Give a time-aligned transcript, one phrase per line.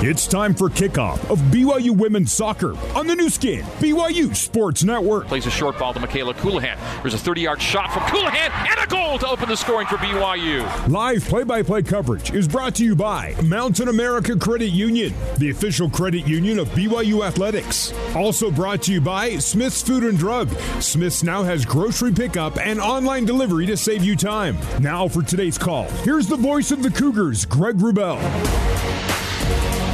[0.00, 5.26] It's time for kickoff of BYU women's soccer on the new skin, BYU Sports Network.
[5.26, 6.78] Plays a short ball to Michaela Colohan.
[7.02, 9.96] There's a 30 yard shot from Colohan and a goal to open the scoring for
[9.96, 10.88] BYU.
[10.88, 15.50] Live play by play coverage is brought to you by Mountain America Credit Union, the
[15.50, 17.92] official credit union of BYU Athletics.
[18.14, 20.48] Also brought to you by Smith's Food and Drug.
[20.80, 24.56] Smith's now has grocery pickup and online delivery to save you time.
[24.78, 29.17] Now for today's call, here's the voice of the Cougars, Greg Wrubell.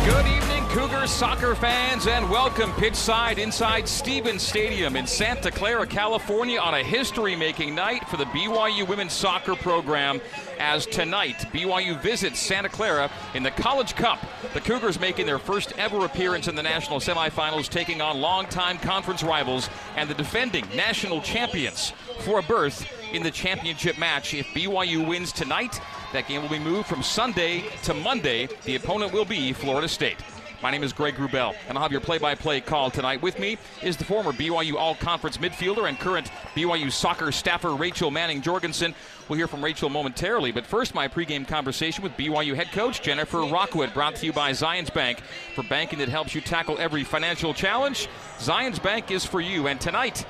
[0.04, 6.60] Good evening, Cougars soccer fans, and welcome pitchside inside Stevens Stadium in Santa Clara, California,
[6.60, 10.20] on a history making night for the BYU women's soccer program.
[10.58, 14.18] As tonight, BYU visits Santa Clara in the College Cup.
[14.52, 19.22] The Cougars making their first ever appearance in the national semifinals, taking on longtime conference
[19.22, 24.34] rivals and the defending national champions for a berth in the championship match.
[24.34, 25.80] If BYU wins tonight,
[26.14, 28.48] that game will be moved from Sunday to Monday.
[28.64, 30.16] The opponent will be Florida State.
[30.62, 33.20] My name is Greg Wrubell, and I'll have your play by play call tonight.
[33.20, 38.12] With me is the former BYU All Conference midfielder and current BYU soccer staffer Rachel
[38.12, 38.94] Manning Jorgensen.
[39.28, 43.44] We'll hear from Rachel momentarily, but first, my pregame conversation with BYU head coach Jennifer
[43.44, 45.20] Rockwood, brought to you by Zions Bank.
[45.56, 49.66] For banking that helps you tackle every financial challenge, Zions Bank is for you.
[49.66, 50.24] And tonight,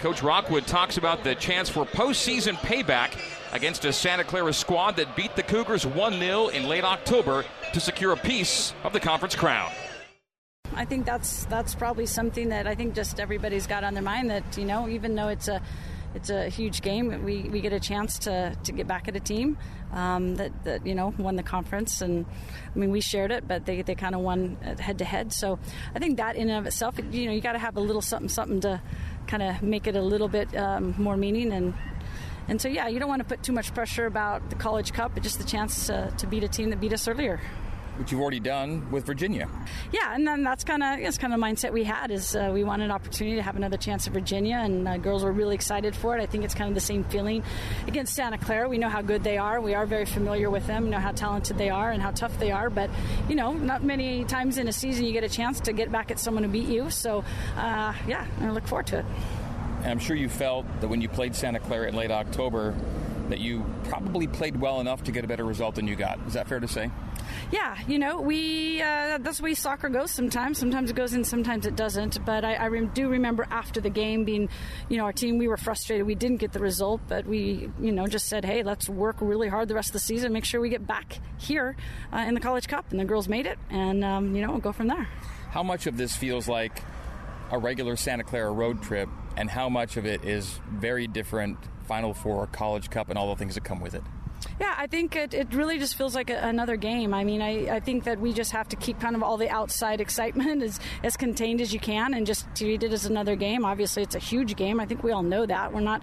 [0.00, 3.18] Coach Rockwood talks about the chance for postseason payback
[3.52, 7.80] against a Santa Clara squad that beat the Cougars 1 0 in late October to
[7.80, 9.70] secure a piece of the conference crown.
[10.74, 14.30] I think that's that's probably something that I think just everybody's got on their mind
[14.30, 15.62] that you know even though it's a
[16.14, 19.20] it's a huge game we, we get a chance to, to get back at a
[19.20, 19.58] team
[19.92, 22.26] um, that, that you know won the conference and
[22.74, 25.58] I mean we shared it but they, they kind of won head to head so
[25.94, 28.02] I think that in and of itself you know you got to have a little
[28.02, 28.80] something something to
[29.26, 31.74] kind of make it a little bit um, more meaning and
[32.48, 35.12] and so, yeah, you don't want to put too much pressure about the College Cup,
[35.14, 37.40] but just the chance to, to beat a team that beat us earlier.
[37.98, 39.48] Which you've already done with Virginia.
[39.90, 42.62] Yeah, and then that's kind of that's kind of mindset we had is uh, we
[42.62, 45.96] wanted an opportunity to have another chance at Virginia, and uh, girls were really excited
[45.96, 46.22] for it.
[46.22, 47.42] I think it's kind of the same feeling
[47.88, 48.68] against Santa Clara.
[48.68, 49.60] We know how good they are.
[49.60, 50.90] We are very familiar with them.
[50.90, 52.70] know how talented they are and how tough they are.
[52.70, 52.88] But
[53.28, 56.12] you know, not many times in a season you get a chance to get back
[56.12, 56.90] at someone who beat you.
[56.90, 57.24] So
[57.56, 59.06] uh, yeah, I look forward to it.
[59.90, 62.74] I'm sure you felt that when you played Santa Clara in late October,
[63.28, 66.18] that you probably played well enough to get a better result than you got.
[66.26, 66.90] Is that fair to say?
[67.52, 70.10] Yeah, you know, we uh, that's the way soccer goes.
[70.10, 72.24] Sometimes, sometimes it goes in, sometimes it doesn't.
[72.24, 74.48] But I, I re- do remember after the game being,
[74.88, 76.06] you know, our team we were frustrated.
[76.06, 79.48] We didn't get the result, but we, you know, just said, hey, let's work really
[79.48, 81.76] hard the rest of the season, make sure we get back here
[82.12, 84.60] uh, in the College Cup, and the girls made it, and um, you know, we'll
[84.60, 85.06] go from there.
[85.50, 86.82] How much of this feels like
[87.50, 92.12] a regular Santa Clara road trip and how much of it is very different Final
[92.12, 94.02] Four, College Cup, and all the things that come with it?
[94.60, 97.14] Yeah, I think it, it really just feels like a, another game.
[97.14, 99.48] I mean, I, I think that we just have to keep kind of all the
[99.48, 103.64] outside excitement as, as contained as you can and just treat it as another game.
[103.64, 104.80] Obviously, it's a huge game.
[104.80, 105.72] I think we all know that.
[105.72, 106.02] We're not,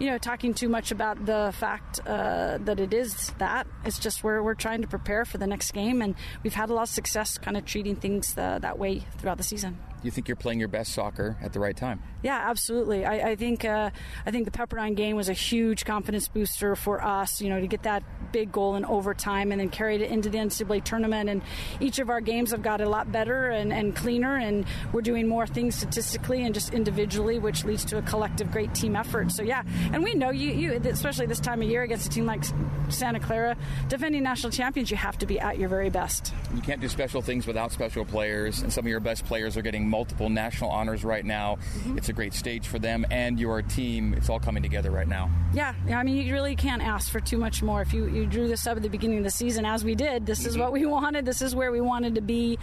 [0.00, 3.66] you know, talking too much about the fact uh, that it is that.
[3.84, 6.74] It's just we're, we're trying to prepare for the next game, and we've had a
[6.74, 10.28] lot of success kind of treating things uh, that way throughout the season you think
[10.28, 12.02] you're playing your best soccer at the right time?
[12.22, 13.04] Yeah, absolutely.
[13.04, 13.90] I, I think uh,
[14.24, 17.40] I think the Pepperdine game was a huge confidence booster for us.
[17.40, 18.02] You know, to get that
[18.32, 21.30] big goal in overtime and then carried it into the NCAA tournament.
[21.30, 21.42] And
[21.80, 25.28] each of our games have got a lot better and, and cleaner, and we're doing
[25.28, 29.32] more things statistically and just individually, which leads to a collective great team effort.
[29.32, 29.62] So yeah,
[29.92, 32.44] and we know you, you especially this time of year against a team like
[32.88, 33.56] Santa Clara,
[33.88, 36.32] defending national champions, you have to be at your very best.
[36.54, 39.62] You can't do special things without special players, and some of your best players are
[39.62, 41.56] getting multiple national honors right now.
[41.56, 41.96] Mm-hmm.
[41.96, 44.12] It's a great stage for them and your team.
[44.12, 45.30] It's all coming together right now.
[45.54, 47.80] Yeah, I mean, you really can't ask for too much more.
[47.80, 50.26] If you, you drew this up at the beginning of the season, as we did,
[50.26, 50.48] this mm-hmm.
[50.48, 51.24] is what we wanted.
[51.24, 52.58] This is where we wanted to be.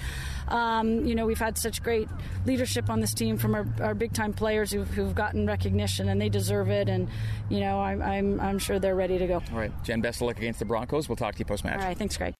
[0.47, 2.07] Um, you know, we've had such great
[2.45, 6.21] leadership on this team from our, our big time players who've, who've, gotten recognition, and
[6.21, 6.88] they deserve it.
[6.88, 7.07] And
[7.50, 9.41] you know, I'm, I'm, I'm sure they're ready to go.
[9.51, 11.09] All right, Jen, best of luck against the Broncos.
[11.09, 11.79] We'll talk to you post match.
[11.79, 12.35] All right, thanks, Greg.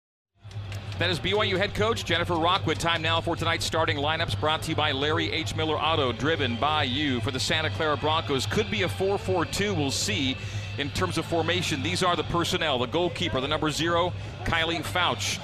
[1.03, 2.79] That is BYU head coach Jennifer Rockwood.
[2.79, 5.53] Time now for tonight's starting lineups brought to you by Larry H.
[5.53, 7.20] Miller Auto, driven by you.
[7.20, 9.73] For the Santa Clara Broncos, could be a 4 4 2.
[9.73, 10.38] We'll see
[10.78, 11.84] in terms of formation.
[11.84, 14.14] These are the personnel the goalkeeper, the number zero,
[14.46, 15.41] Kylie Fouch.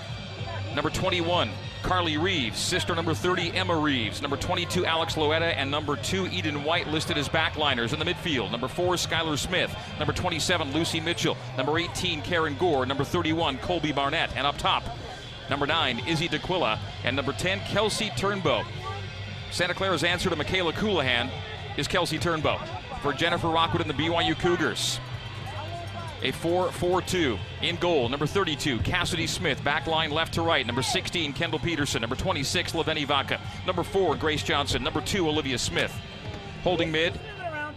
[0.76, 1.50] Number 21,
[1.84, 2.58] Carly Reeves.
[2.58, 4.22] Sister number 30, Emma Reeves.
[4.22, 5.54] Number 22, Alex Loera.
[5.58, 8.50] And number 2, Eden White, listed as backliners in the midfield.
[8.50, 9.76] Number 4, Skylar Smith.
[9.98, 11.36] Number 27, Lucy Mitchell.
[11.58, 12.86] Number 18, Karen Gore.
[12.86, 14.34] Number 31, Colby Barnett.
[14.38, 14.84] And up top,
[15.50, 16.80] Number 9, Izzy D'Aquila.
[17.04, 18.66] And number 10, Kelsey Turnbow.
[19.51, 21.30] Santa Clara's answer to Michaela Colohan
[21.78, 22.60] is Kelsey Turnbow.
[23.01, 25.00] For Jennifer Rockwood and the BYU Cougars.
[26.22, 27.38] a 4 4 2.
[27.62, 29.63] In goal, number 32, Cassidy Smith.
[29.63, 30.66] Back line left to right.
[30.66, 32.02] Number 16, Kendall Peterson.
[32.02, 33.40] Number 26, Leveni Vaca.
[33.66, 34.84] Number 4, Grace Johnson.
[34.84, 35.94] Number 2, Olivia Smith.
[36.63, 37.18] Holding mid,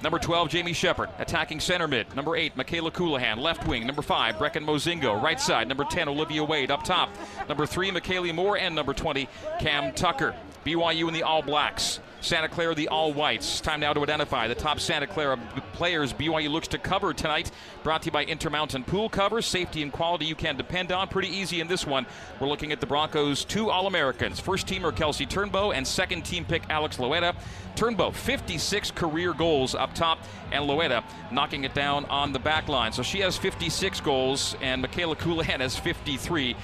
[0.02, 1.10] Number 12, Jamie Shepard.
[1.18, 2.14] Attacking center mid.
[2.16, 3.38] Number 8, Michaela Colohan.
[3.38, 3.86] Left wing.
[3.86, 5.22] Number 5, Brecken Mozingo.
[5.22, 5.68] Right side.
[5.68, 6.70] Number 10, Olivia Wade.
[6.70, 7.08] Up top.
[7.48, 8.58] Number 3, McKaylee Moore.
[8.58, 9.28] And number 20,
[9.60, 10.34] Cam Tucker.
[10.64, 12.00] BYU in the All Blacks.
[12.22, 13.60] Santa Clara, the All Whites.
[13.60, 15.36] Time now to identify the top Santa Clara
[15.72, 17.50] players BYU looks to cover tonight.
[17.82, 19.44] Brought to you by Intermountain Pool Covers.
[19.44, 21.08] Safety and quality you can depend on.
[21.08, 22.06] Pretty easy in this one.
[22.38, 24.38] We're looking at the Broncos' two All Americans.
[24.38, 27.34] First teamer Kelsey Turnbow and second team pick Alex Loera.
[27.74, 30.18] Turnbow, 56 career goals up top,
[30.52, 32.92] and Loera knocking it down on the back line.
[32.92, 36.54] So she has 56 goals, and Michaela Colohan has 53.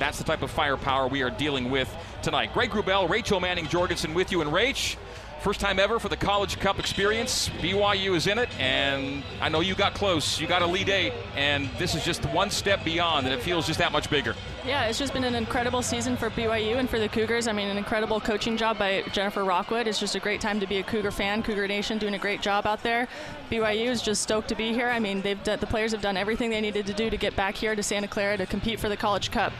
[0.00, 2.54] That's the type of firepower we are dealing with tonight.
[2.54, 4.96] Greg Wrubell, Rachel Manning Jorgensen with you, and Rach.
[5.42, 7.48] First time ever for the College Cup experience.
[7.60, 10.40] BYU is in it, and I know you got close.
[10.40, 13.66] You got a lead eight, and this is just one step beyond, and it feels
[13.66, 14.34] just that much bigger.
[14.66, 17.46] Yeah, it's just been an incredible season for BYU and for the Cougars.
[17.46, 19.86] I mean, an incredible coaching job by Jennifer Rockwood.
[19.86, 21.42] It's just a great time to be a Cougar fan.
[21.42, 23.06] Cougar Nation doing a great job out there.
[23.50, 24.88] BYU is just stoked to be here.
[24.88, 27.54] I mean, they've the players have done everything they needed to do to get back
[27.54, 29.52] here to Santa Clara to compete for the College Cup.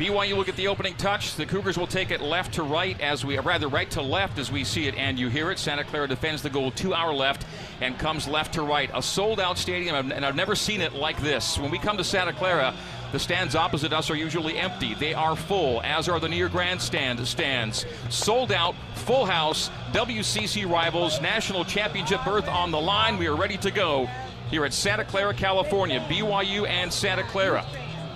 [0.00, 1.34] BYU will get the opening touch.
[1.34, 4.50] The Cougars will take it left to right as we, rather right to left as
[4.50, 5.58] we see it and you hear it.
[5.58, 7.44] Santa Clara defends the goal to our left
[7.82, 8.90] and comes left to right.
[8.94, 11.58] A sold out stadium, and I've never seen it like this.
[11.58, 12.74] When we come to Santa Clara,
[13.12, 14.94] the stands opposite us are usually empty.
[14.94, 17.84] They are full, as are the near grandstand stands.
[18.08, 23.18] Sold out, full house, WCC rivals, national championship berth on the line.
[23.18, 24.08] We are ready to go
[24.48, 26.00] here at Santa Clara, California.
[26.08, 27.66] BYU and Santa Clara.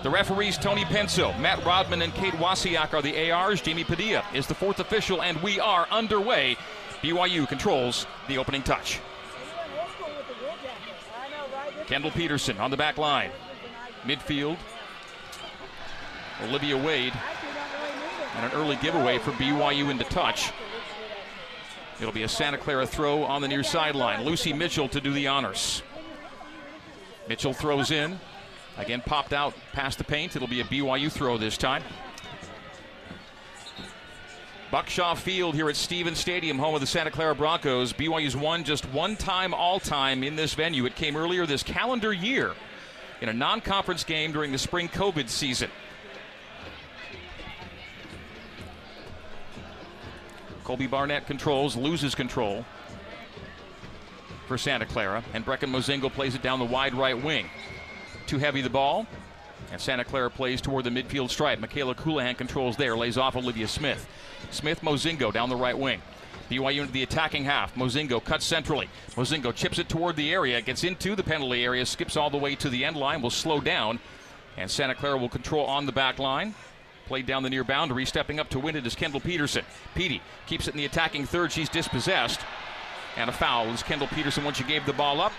[0.04, 3.62] The referees, Tony Penso, Matt Rodman, and Kate Wasiak are the ARs.
[3.62, 6.58] Jamie Padilla is the fourth official, and we are underway.
[7.00, 9.00] BYU controls the opening touch.
[11.86, 13.30] Kendall Peterson on the back line.
[14.02, 14.58] Midfield.
[16.42, 17.14] Olivia Wade.
[18.36, 20.52] And an early giveaway for BYU into touch.
[21.98, 24.22] It'll be a Santa Clara throw on the near sideline.
[24.22, 25.82] Lucy Mitchell to do the honors.
[27.26, 28.20] Mitchell throws in.
[28.76, 30.34] Again, popped out past the paint.
[30.34, 31.82] It'll be a BYU throw this time.
[34.70, 37.92] Buck Shaw Field here at Stevens Stadium, home of the Santa Clara Broncos.
[37.92, 40.84] BYU's won just one time all time in this venue.
[40.84, 42.54] It came earlier this calendar year
[43.20, 45.70] in a non conference game during the spring COVID season.
[50.64, 52.64] Colby Barnett controls, loses control
[54.48, 57.48] for Santa Clara, and Brecken Mozingo plays it down the wide right wing.
[58.26, 59.06] Too heavy the ball.
[59.72, 61.58] And Santa Clara plays toward the midfield stripe.
[61.58, 64.06] Michaela Colohan controls there, lays off Olivia Smith.
[64.50, 66.00] Smith Mozingo down the right wing.
[66.50, 67.74] BYU into the attacking half.
[67.74, 68.88] Mozingo cuts centrally.
[69.16, 72.54] Mozingo chips it toward the area, gets into the penalty area, skips all the way
[72.54, 73.98] to the end line, will slow down,
[74.56, 76.54] and Santa Clara will control on the back line.
[77.06, 79.64] Played down the near boundary, stepping up to win it is Kendall Peterson.
[79.94, 81.52] Petey keeps it in the attacking third.
[81.52, 82.40] She's dispossessed.
[83.16, 85.32] And a foul is Kendall Peterson once she gave the ball up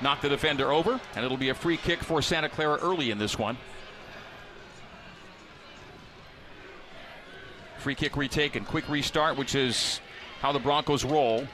[0.00, 3.18] knock the defender over, and it'll be a free kick for Santa Clara early in
[3.18, 3.56] this one.
[7.78, 10.00] Free kick retake and quick restart, which is
[10.40, 11.46] how the Broncos roll.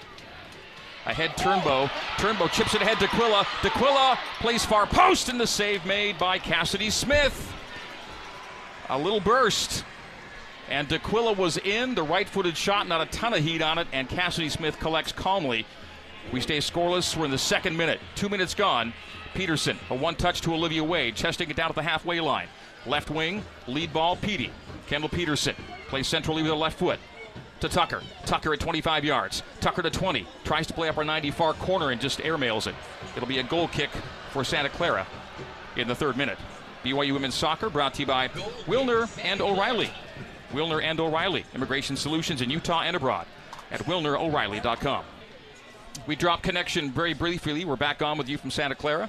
[1.05, 1.89] Ahead Turnbow.
[2.17, 3.45] Turnbow chips it ahead to Quilla.
[3.63, 7.53] D'Aquila plays far post, and the save made by Cassidy Smith.
[8.89, 9.85] A little burst.
[10.69, 13.89] And D'Aquila was in, the right footed shot, not a ton of heat on it,
[13.93, 15.67] and Cassidy Smith collects calmly
[16.33, 17.17] we stay scoreless.
[17.17, 18.01] We're in the second minute.
[18.15, 18.93] Two minutes gone.
[19.35, 22.49] Peterson, a one touch to Olivia Wade, chesting it down at the halfway line.
[22.87, 24.51] Left wing, lead ball, Petey.
[24.87, 25.55] Kendall Peterson
[25.89, 26.99] plays centrally with the left foot
[27.61, 28.03] to Tucker.
[28.27, 29.43] Tucker at 25 yards.
[29.61, 30.27] Tucker to 20.
[30.45, 32.75] Tries to play up our 90 far corner and just airmails it.
[33.17, 33.91] It'll be a goal kick
[34.31, 35.07] for Santa Clara
[35.77, 36.39] in the third minute.
[36.85, 38.29] BYU Women's Soccer brought to you by
[38.67, 39.91] Wilner and O'Reilly.
[40.53, 43.27] Wilner and O'Reilly, Immigration Solutions in Utah and abroad
[43.71, 45.05] at WilnerO'Reilly.com.
[46.07, 47.65] We drop connection very briefly.
[47.65, 49.09] We're back on with you from Santa Clara.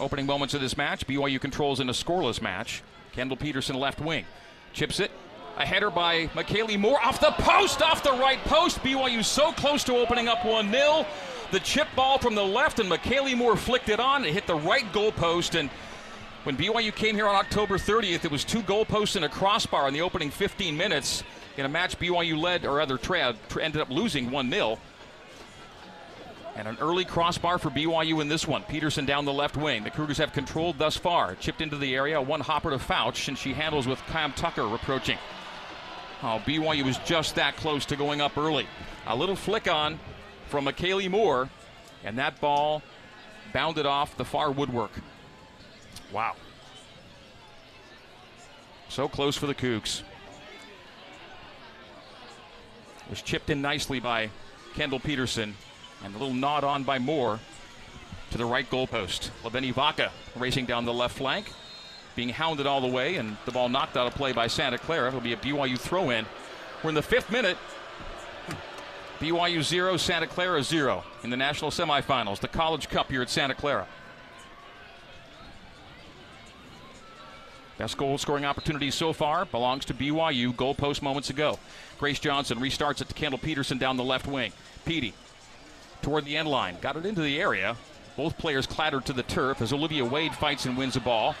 [0.00, 1.06] Opening moments of this match.
[1.06, 2.82] BYU controls in a scoreless match.
[3.12, 4.24] Kendall Peterson left wing.
[4.72, 5.10] Chips it.
[5.56, 8.78] A header by McKaylee Moore off the post, off the right post.
[8.78, 11.06] BYU so close to opening up 1 0.
[11.50, 14.24] The chip ball from the left, and McKaylee Moore flicked it on.
[14.24, 15.54] It hit the right goal post.
[15.54, 15.70] And
[16.44, 19.94] when BYU came here on October 30th, it was two goalposts and a crossbar in
[19.94, 21.24] the opening 15 minutes
[21.56, 24.78] in a match BYU led, or other tra- ended up losing 1 0.
[26.54, 28.62] And an early crossbar for BYU in this one.
[28.64, 29.84] Peterson down the left wing.
[29.84, 31.36] The Cougars have controlled thus far.
[31.36, 32.20] Chipped into the area.
[32.20, 35.18] One hopper to Fouch, and she handles with Cam Tucker approaching.
[36.22, 38.66] Oh, BYU was just that close to going up early.
[39.06, 40.00] A little flick on
[40.48, 41.48] from McKaylee Moore,
[42.04, 42.82] and that ball
[43.52, 44.90] bounded off the far woodwork.
[46.12, 46.34] Wow.
[48.88, 50.02] So close for the Cougs.
[53.10, 54.30] Was chipped in nicely by
[54.74, 55.54] Kendall Peterson,
[56.04, 57.40] and a little nod on by Moore
[58.30, 59.30] to the right goalpost.
[59.42, 61.50] Leveni Vaca racing down the left flank,
[62.16, 65.08] being hounded all the way, and the ball knocked out of play by Santa Clara.
[65.08, 66.26] It'll be a BYU throw in.
[66.82, 67.56] We're in the fifth minute.
[69.20, 73.54] BYU 0, Santa Clara 0 in the national semifinals, the College Cup here at Santa
[73.54, 73.86] Clara.
[77.78, 81.60] Best goal scoring opportunity so far belongs to BYU goalpost moments ago.
[81.98, 84.52] Grace Johnson restarts it to Kendall Peterson down the left wing.
[84.84, 85.14] Petey
[86.02, 86.76] toward the end line.
[86.80, 87.76] Got it into the area.
[88.16, 91.36] Both players clattered to the turf as Olivia Wade fights and wins a ball.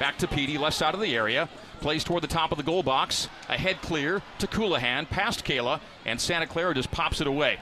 [0.00, 1.48] Back to Petey, left side of the area.
[1.80, 3.28] Plays toward the top of the goal box.
[3.48, 7.60] A head clear to Colohan, past Kayla, and Santa Clara just pops it away.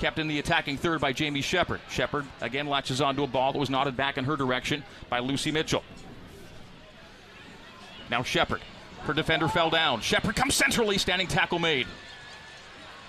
[0.00, 1.80] Kept in the attacking third by Jamie Shepard.
[1.88, 5.52] Shepard again latches onto a ball that was nodded back in her direction by Lucy
[5.52, 5.84] Mitchell.
[8.10, 8.60] Now Shepard.
[9.02, 10.00] Her defender fell down.
[10.00, 11.86] Shepard comes centrally, standing tackle made.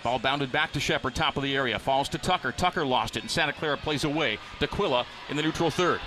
[0.04, 1.80] Ball bounded back to Shepard, top of the area.
[1.80, 2.52] Falls to Tucker.
[2.52, 4.38] Tucker lost it, and Santa Clara plays away.
[4.60, 6.02] D'Aquila in the neutral third.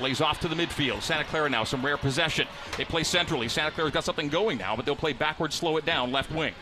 [0.00, 1.02] Lays off to the midfield.
[1.02, 2.48] Santa Clara now, some rare possession.
[2.78, 3.48] They play centrally.
[3.48, 6.54] Santa Clara's got something going now, but they'll play backwards, slow it down, left wing.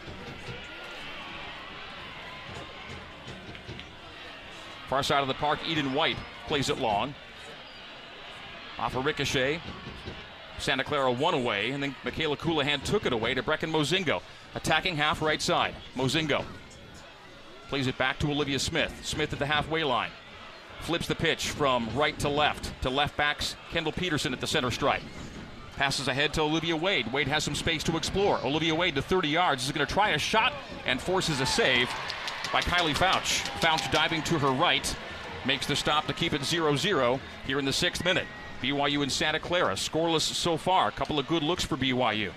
[4.88, 6.16] Far side of the park, Eden White
[6.48, 7.14] plays it long.
[8.80, 9.60] Off a ricochet.
[10.60, 14.22] Santa Clara one away, and then Michaela Colohan took it away to Brecken Mozingo.
[14.54, 15.74] Attacking half right side.
[15.96, 16.44] Mozingo
[17.68, 18.92] plays it back to Olivia Smith.
[19.04, 20.10] Smith at the halfway line.
[20.80, 24.70] Flips the pitch from right to left to left backs Kendall Peterson at the center
[24.70, 25.02] stripe.
[25.76, 27.12] Passes ahead to Olivia Wade.
[27.12, 28.38] Wade has some space to explore.
[28.44, 30.52] Olivia Wade to 30 yards is going to try a shot
[30.84, 31.88] and forces a save
[32.52, 33.46] by Kylie Fouch.
[33.60, 34.94] Fouch diving to her right
[35.46, 38.26] makes the stop to keep it 0 0 here in the sixth minute.
[38.62, 40.88] BYU and Santa Clara scoreless so far.
[40.88, 42.32] A couple of good looks for BYU.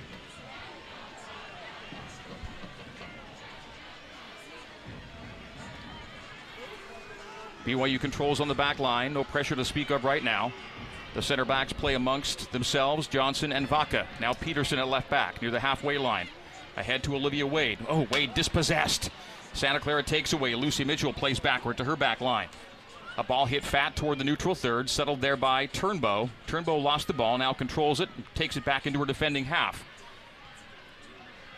[7.65, 9.13] BYU controls on the back line.
[9.13, 10.51] No pressure to speak of right now.
[11.13, 14.07] The center backs play amongst themselves, Johnson and Vaca.
[14.19, 16.27] Now Peterson at left back near the halfway line.
[16.75, 17.79] Ahead to Olivia Wade.
[17.87, 19.09] Oh, Wade dispossessed.
[19.53, 20.55] Santa Clara takes away.
[20.55, 22.47] Lucy Mitchell plays backward to her back line.
[23.15, 26.29] A ball hit fat toward the neutral third, settled there by Turnbow.
[26.48, 29.84] Turnbow lost the ball, now controls it, takes it back into her defending half.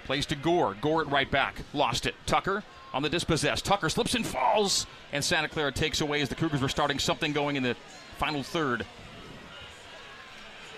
[0.03, 0.75] Plays to Gore.
[0.81, 1.55] Gore at right back.
[1.73, 2.13] Lost it.
[2.25, 3.65] Tucker on the dispossessed.
[3.65, 7.31] Tucker slips and falls, and Santa Clara takes away as the Cougars were starting something
[7.33, 7.75] going in the
[8.17, 8.85] final third.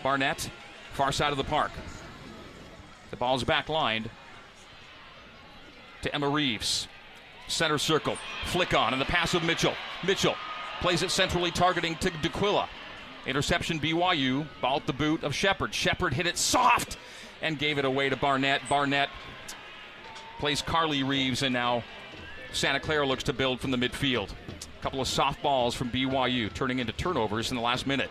[0.04, 0.50] Barnett,
[0.94, 1.72] far side of the park.
[3.10, 4.10] The ball's back lined
[6.04, 6.88] to Emma Reeves.
[7.48, 8.18] Center circle.
[8.46, 9.74] Flick on, and the pass of Mitchell.
[10.06, 10.36] Mitchell
[10.82, 12.68] plays it centrally, targeting to D'Aquila.
[13.26, 14.46] Interception BYU.
[14.62, 15.74] Ball at the boot of Shepard.
[15.74, 16.98] Shepard hit it soft
[17.42, 18.62] and gave it away to Barnett.
[18.70, 19.10] Barnett
[20.40, 21.84] plays Carly Reeves, and now
[22.54, 24.30] Santa Clara looks to build from the midfield.
[24.32, 28.10] A couple of soft balls from BYU turning into turnovers in the last minute.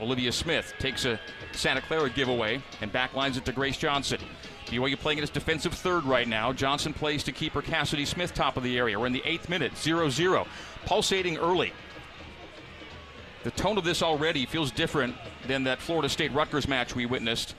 [0.00, 1.18] Olivia Smith takes a
[1.52, 4.20] Santa Clara giveaway and backlines it to Grace Johnson.
[4.66, 6.52] BYU playing in its defensive third right now.
[6.52, 8.98] Johnson plays to keeper Cassidy Smith top of the area.
[8.98, 10.46] We're in the eighth minute, 0 0.
[10.84, 11.72] Pulsating early.
[13.44, 15.14] The tone of this already feels different
[15.46, 17.54] than that Florida State Rutgers match we witnessed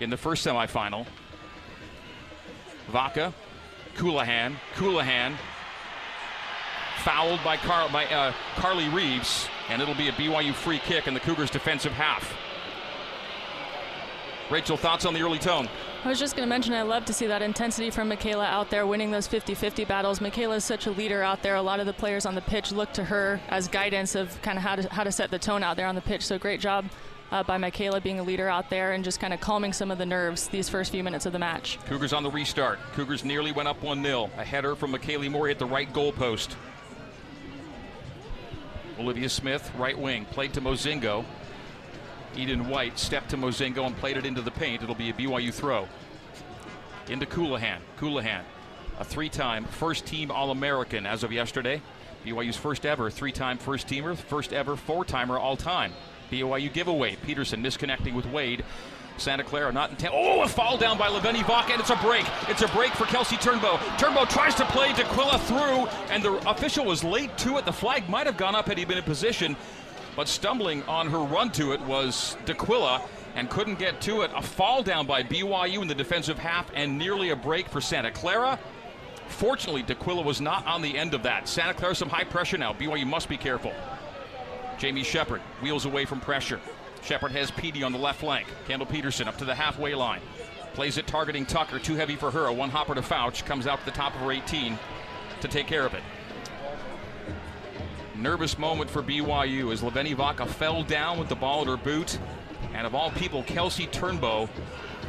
[0.00, 1.06] in the first semifinal.
[2.88, 3.34] Vaca,
[3.96, 5.34] Colohan, Colohan,
[7.02, 7.56] fouled by,
[7.92, 11.92] by uh, Carly Reeves, and it'll be a BYU free kick in the Cougars' defensive
[11.92, 12.34] half.
[14.50, 15.68] Rachel, thoughts on the early tone?
[16.04, 18.68] I was just going to mention I love to see that intensity from Michaela out
[18.68, 20.20] there winning those 50 50 battles.
[20.20, 21.54] Michaela is such a leader out there.
[21.54, 24.58] A lot of the players on the pitch look to her as guidance of kind
[24.58, 26.20] of how to, how to set the tone out there on the pitch.
[26.20, 26.84] So great job
[27.32, 29.96] uh, by Michaela being a leader out there and just kind of calming some of
[29.96, 31.78] the nerves these first few minutes of the match.
[31.86, 32.80] Cougars on the restart.
[32.92, 34.30] Cougars nearly went up 1 0.
[34.36, 36.54] A header from Michaela Moore hit the right goal post.
[38.98, 41.24] Olivia Smith, right wing, played to Mozingo.
[42.36, 44.82] Eden White stepped to Mozingo and played it into the paint.
[44.82, 45.88] It'll be a BYU throw.
[47.08, 47.78] Into Colohan.
[47.98, 48.42] Colohan,
[48.98, 51.82] a three time first team All American as of yesterday.
[52.24, 55.92] BYU's first ever three time first ever four timer all time.
[56.30, 57.16] BYU giveaway.
[57.16, 58.64] Peterson misconnecting with Wade.
[59.16, 60.12] Santa Clara not intent.
[60.14, 62.26] Oh, a fall down by Leveni Vaca, and it's a break.
[62.48, 63.78] It's a break for Kelsey Turnbow.
[63.96, 67.64] Turnbow tries to play D'Aquila through, and the official was late to it.
[67.64, 69.56] The flag might have gone up had he been in position,
[70.16, 73.02] but stumbling on her run to it was D'Aquila
[73.34, 74.30] and couldn't get to it.
[74.34, 78.10] A fall down by BYU in the defensive half and nearly a break for Santa
[78.10, 78.58] Clara.
[79.28, 81.48] Fortunately, D'Aquila was not on the end of that.
[81.48, 82.72] Santa Clara some high pressure now.
[82.72, 83.72] BYU must be careful.
[84.78, 86.60] Jamie Shepard wheels away from pressure.
[87.02, 88.46] Shepard has Petey on the left flank.
[88.66, 90.20] Kendall Peterson up to the halfway line.
[90.74, 92.46] Plays it targeting Tucker, too heavy for her.
[92.46, 94.78] A one hopper to Fouch, comes out to the top of her 18
[95.40, 96.02] to take care of it.
[98.24, 102.18] Nervous moment for BYU as Leveni Vaca fell down with the ball at her boot.
[102.72, 104.48] And of all people, Kelsey Turnbow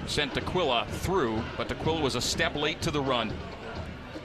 [0.05, 3.31] sent D'Aquila through, but D'Aquila was a step late to the run.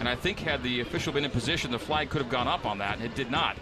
[0.00, 2.66] And I think had the official been in position, the flag could have gone up
[2.66, 3.56] on that, and it did not.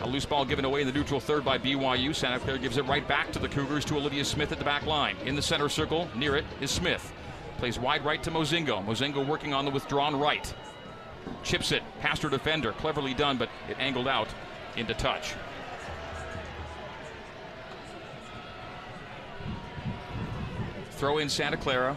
[0.00, 2.12] A loose ball given away in the neutral third by BYU.
[2.12, 4.84] Santa Clara gives it right back to the Cougars to Olivia Smith at the back
[4.86, 5.16] line.
[5.24, 7.12] In the center circle, near it is Smith.
[7.58, 8.84] Plays wide right to Mozingo.
[8.84, 10.52] Mozingo working on the withdrawn right.
[11.44, 12.72] Chips it past her defender.
[12.72, 14.26] Cleverly done, but it angled out
[14.78, 15.34] into touch.
[20.92, 21.96] Throw in Santa Clara.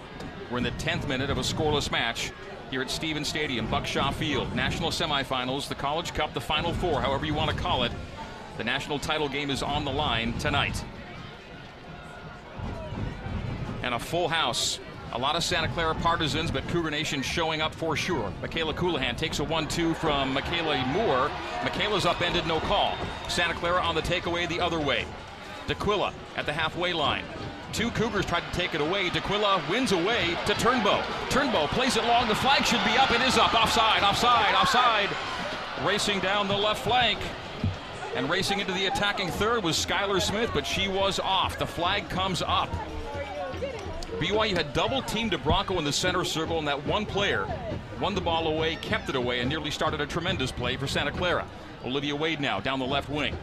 [0.49, 2.31] We're in the 10th minute of a scoreless match
[2.69, 4.55] here at Stevens Stadium, Buck Shaw Field.
[4.55, 7.91] National semifinals, the College Cup, the Final Four, however you want to call it.
[8.57, 10.83] The national title game is on the line tonight.
[13.81, 14.79] And a full house.
[15.13, 18.31] A lot of Santa Clara partisans, but Cougar Nation showing up for sure.
[18.41, 21.29] Michaela Colohan takes a 1 2 from Michaela Moore.
[21.63, 22.95] Michaela's upended, no call.
[23.27, 25.05] Santa Clara on the takeaway the other way.
[25.67, 27.25] D'Aquila at the halfway line.
[27.73, 29.09] Two Cougars tried to take it away.
[29.09, 31.01] D'Aquila wins away to Turnbow.
[31.29, 32.27] Turnbow plays it long.
[32.27, 33.11] The flag should be up.
[33.11, 33.53] It is up.
[33.53, 35.09] Offside, offside, offside.
[35.85, 37.19] Racing down the left flank.
[38.15, 41.57] And racing into the attacking third was Skylar Smith, but she was off.
[41.57, 42.69] The flag comes up.
[44.19, 47.47] BYU had double teamed Bronco in the center circle, and that one player
[47.99, 51.11] won the ball away, kept it away, and nearly started a tremendous play for Santa
[51.11, 51.47] Clara.
[51.85, 53.35] Olivia Wade now down the left wing.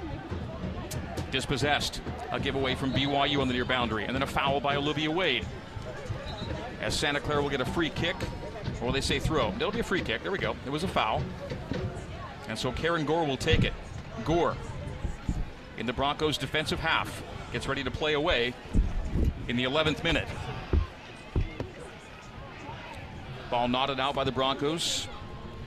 [1.30, 2.00] Dispossessed.
[2.30, 4.04] A giveaway from BYU on the near boundary.
[4.04, 5.46] And then a foul by Olivia Wade.
[6.80, 8.16] As Santa Clara will get a free kick.
[8.80, 9.52] Or they say throw.
[9.56, 10.22] It'll be a free kick.
[10.22, 10.54] There we go.
[10.64, 11.22] It was a foul.
[12.48, 13.72] And so Karen Gore will take it.
[14.24, 14.56] Gore
[15.76, 17.22] in the Broncos' defensive half.
[17.52, 18.54] Gets ready to play away
[19.48, 20.28] in the 11th minute.
[23.50, 25.08] Ball knotted out by the Broncos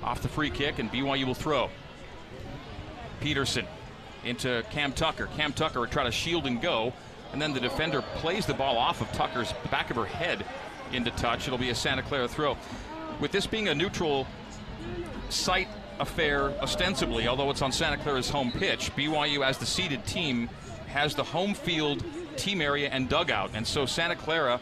[0.04, 1.70] off the free kick, and BYU will throw.
[3.20, 3.66] Peterson
[4.24, 5.28] into Cam Tucker.
[5.36, 6.94] Cam Tucker would try to shield and go,
[7.34, 10.46] and then the defender plays the ball off of Tucker's back of her head
[10.94, 11.48] into touch.
[11.48, 12.58] It'll be a Santa Clara throw.
[13.20, 14.28] With this being a neutral
[15.30, 15.68] site
[16.00, 20.50] affair, ostensibly, although it's on Santa Clara's home pitch, BYU, as the seeded team,
[20.88, 22.04] has the home field
[22.38, 24.60] team area and dugout, and so Santa Clara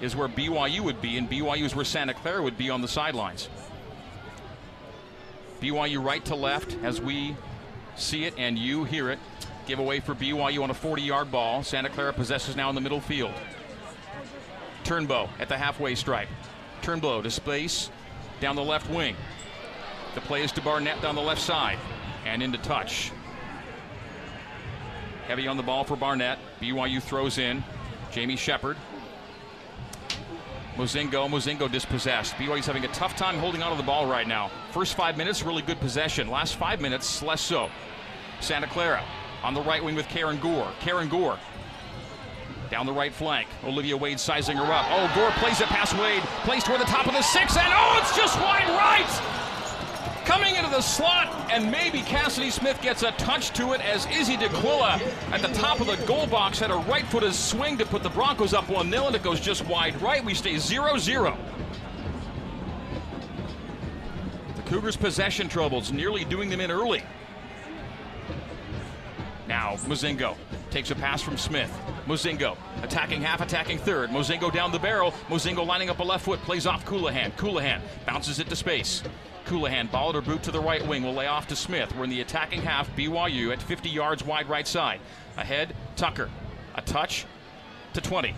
[0.00, 2.88] is where BYU would be, and BYU is where Santa Clara would be on the
[2.88, 3.48] sidelines.
[5.60, 7.34] BYU right to left as we
[7.96, 9.18] see it and you hear it.
[9.66, 11.62] Giveaway for BYU on a 40 yard ball.
[11.62, 13.32] Santa Clara possesses now in the middle field.
[14.84, 16.28] Turnbow at the halfway stripe.
[16.82, 17.90] Turnbow to space
[18.40, 19.16] down the left wing.
[20.14, 21.78] The play is to Barnett down the left side
[22.24, 23.10] and into touch.
[25.26, 26.38] Heavy on the ball for Barnett.
[26.60, 27.64] BYU throws in.
[28.12, 28.76] Jamie Shepard.
[30.76, 32.34] Mozingo, Mozingo dispossessed.
[32.34, 34.50] BYU's having a tough time holding onto the ball right now.
[34.72, 36.28] First five minutes, really good possession.
[36.28, 37.70] Last five minutes, less so.
[38.40, 39.02] Santa Clara
[39.42, 40.70] on the right wing with Karen Gore.
[40.80, 41.38] Karen Gore
[42.70, 43.48] down the right flank.
[43.64, 44.86] Olivia Wade sizing her up.
[44.90, 46.22] Oh, Gore plays it past Wade.
[46.44, 49.45] Plays toward the top of the six, and oh, it's just wide right!
[50.26, 54.36] Coming into the slot, and maybe Cassidy Smith gets a touch to it as Izzy
[54.36, 58.02] D'Aquila at the top of the goal box had a right footed swing to put
[58.02, 60.24] the Broncos up 1 0, and it goes just wide right.
[60.24, 61.38] We stay 0 0.
[64.56, 67.04] The Cougars' possession troubles nearly doing them in early.
[69.46, 70.34] Now, Mozingo
[70.70, 71.70] takes a pass from Smith.
[72.08, 74.10] Mozingo attacking half, attacking third.
[74.10, 75.12] Mozingo down the barrel.
[75.28, 77.30] Mozingo lining up a left foot, plays off Colohan.
[77.36, 79.04] Colohan bounces it to space.
[79.46, 81.94] Colohan, ball at her boot to the right wing, will lay off to Smith.
[81.96, 85.00] We're in the attacking half, BYU at 50 yards wide right side.
[85.36, 86.28] Ahead, Tucker.
[86.74, 87.24] A touch
[87.94, 88.34] to 20.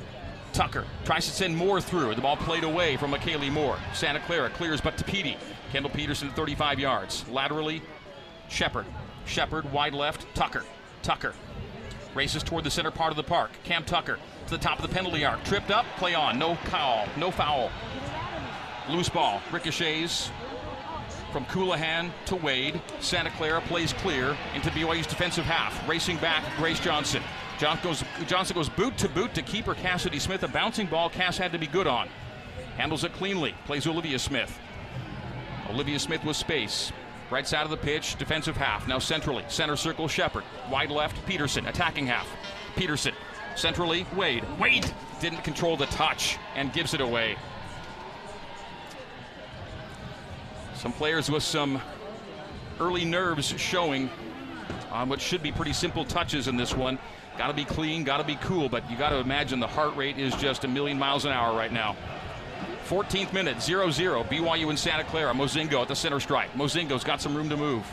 [0.52, 2.14] Tucker tries to send Moore through.
[2.14, 3.78] The ball played away from McKaylee Moore.
[3.92, 5.36] Santa Clara clears but to Petey.
[5.72, 7.28] Kendall Peterson 35 yards.
[7.28, 7.82] Laterally,
[8.48, 8.86] Shepard.
[9.26, 10.64] Shepard wide left, Tucker.
[11.02, 11.34] Tucker
[12.14, 13.50] races toward the center part of the park.
[13.64, 15.42] Cam Tucker to the top of the penalty arc.
[15.44, 16.38] Tripped up, play on.
[16.38, 17.70] No call, no foul.
[18.88, 19.40] Loose ball.
[19.52, 20.30] Ricochets
[21.38, 22.80] from Colohan to Wade.
[22.98, 25.88] Santa Clara plays clear into BYU's defensive half.
[25.88, 27.22] Racing back, Grace Johnson.
[27.60, 30.42] John goes, Johnson goes boot to boot to keeper Cassidy Smith.
[30.42, 32.08] A bouncing ball Cass had to be good on.
[32.76, 33.54] Handles it cleanly.
[33.66, 34.58] Plays Olivia Smith.
[35.70, 36.90] Olivia Smith with space.
[37.30, 38.88] Right side of the pitch, defensive half.
[38.88, 40.42] Now centrally, center circle Shepard.
[40.68, 41.68] Wide left, Peterson.
[41.68, 42.26] Attacking half.
[42.74, 43.14] Peterson.
[43.54, 44.42] Centrally, Wade.
[44.58, 47.36] Wade didn't control the touch and gives it away.
[50.78, 51.82] Some players with some
[52.78, 54.08] early nerves showing
[54.92, 57.00] on what should be pretty simple touches in this one.
[57.36, 59.96] Got to be clean, got to be cool, but you got to imagine the heart
[59.96, 61.96] rate is just a million miles an hour right now.
[62.88, 64.22] 14th minute, 0 0.
[64.22, 65.34] BYU and Santa Clara.
[65.34, 66.52] Mozingo at the center stripe.
[66.54, 67.84] Mozingo's got some room to move.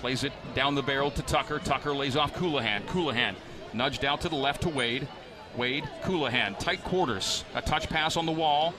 [0.00, 1.58] Plays it down the barrel to Tucker.
[1.58, 2.82] Tucker lays off Colohan.
[2.86, 3.34] Colohan
[3.74, 5.06] nudged out to the left to Wade.
[5.58, 7.44] Wade, Colohan, tight quarters.
[7.54, 8.74] A touch pass on the wall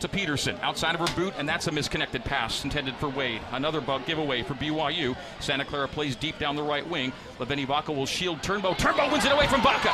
[0.00, 3.40] to Peterson outside of her boot, and that's a misconnected pass intended for Wade.
[3.52, 5.16] Another bug giveaway for BYU.
[5.40, 7.12] Santa Clara plays deep down the right wing.
[7.38, 8.76] Leveni Vaca will shield Turnbow.
[8.76, 9.90] Turnbow wins it away from Vaca.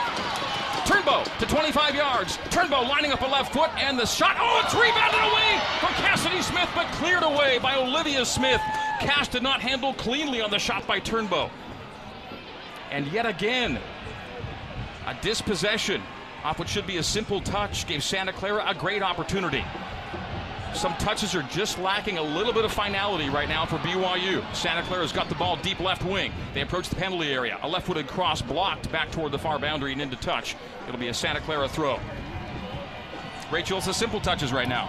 [0.84, 2.36] Turnbow to 25 yards.
[2.50, 4.36] Turnbow lining up a left foot, and the shot.
[4.40, 8.60] Oh, it's rebounded away from Cassidy Smith, but cleared away by Olivia Smith.
[9.00, 11.50] Cass did not handle cleanly on the shot by Turnbow.
[12.90, 13.78] And yet again,
[15.06, 16.02] a dispossession
[16.44, 19.64] off what should be a simple touch gave Santa Clara a great opportunity.
[20.74, 24.42] Some touches are just lacking a little bit of finality right now for BYU.
[24.54, 26.32] Santa Clara's got the ball deep left wing.
[26.54, 27.58] They approach the penalty area.
[27.62, 30.56] A left footed cross blocked back toward the far boundary and into touch.
[30.86, 31.98] It'll be a Santa Clara throw.
[33.50, 34.88] Rachel, it's the simple touches right now.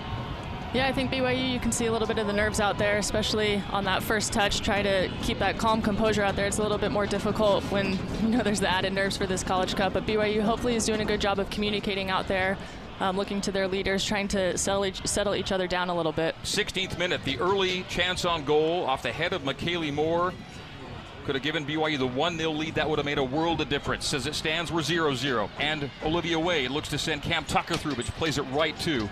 [0.74, 2.98] Yeah, I think BYU, you can see a little bit of the nerves out there,
[2.98, 4.62] especially on that first touch.
[4.62, 6.46] Try to keep that calm composure out there.
[6.48, 7.92] It's a little bit more difficult when
[8.22, 9.92] you know there's the added nerves for this College Cup.
[9.92, 12.58] But BYU hopefully is doing a good job of communicating out there,
[13.02, 16.12] um, looking to their leaders, trying to settle each, settle each other down a little
[16.12, 16.36] bit.
[16.44, 20.34] 16th minute, the early chance on goal off the head of McKaylee Moore
[21.26, 22.76] could have given BYU the 1 0 lead.
[22.76, 24.14] That would have made a world of difference.
[24.14, 25.50] As it stands, we're 0 0.
[25.60, 29.10] And Olivia Wade looks to send Cam Tucker through, but she plays it right to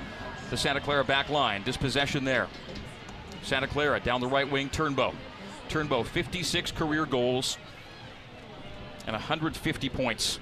[0.51, 1.63] the Santa Clara back line.
[1.63, 2.47] Dispossession there.
[3.41, 5.15] Santa Clara down the right wing, Turnbow.
[5.67, 7.57] Turnbow, 56 career goals
[9.05, 10.39] and 150 points.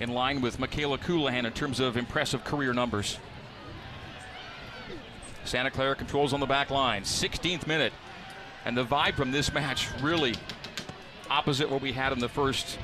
[0.00, 3.18] In line with Michaela Colohan in terms of impressive career numbers.
[5.44, 7.02] Santa Clara controls on the back line.
[7.02, 7.92] 16th minute.
[8.64, 10.34] And the vibe from this match really
[11.30, 12.78] opposite what we had in the first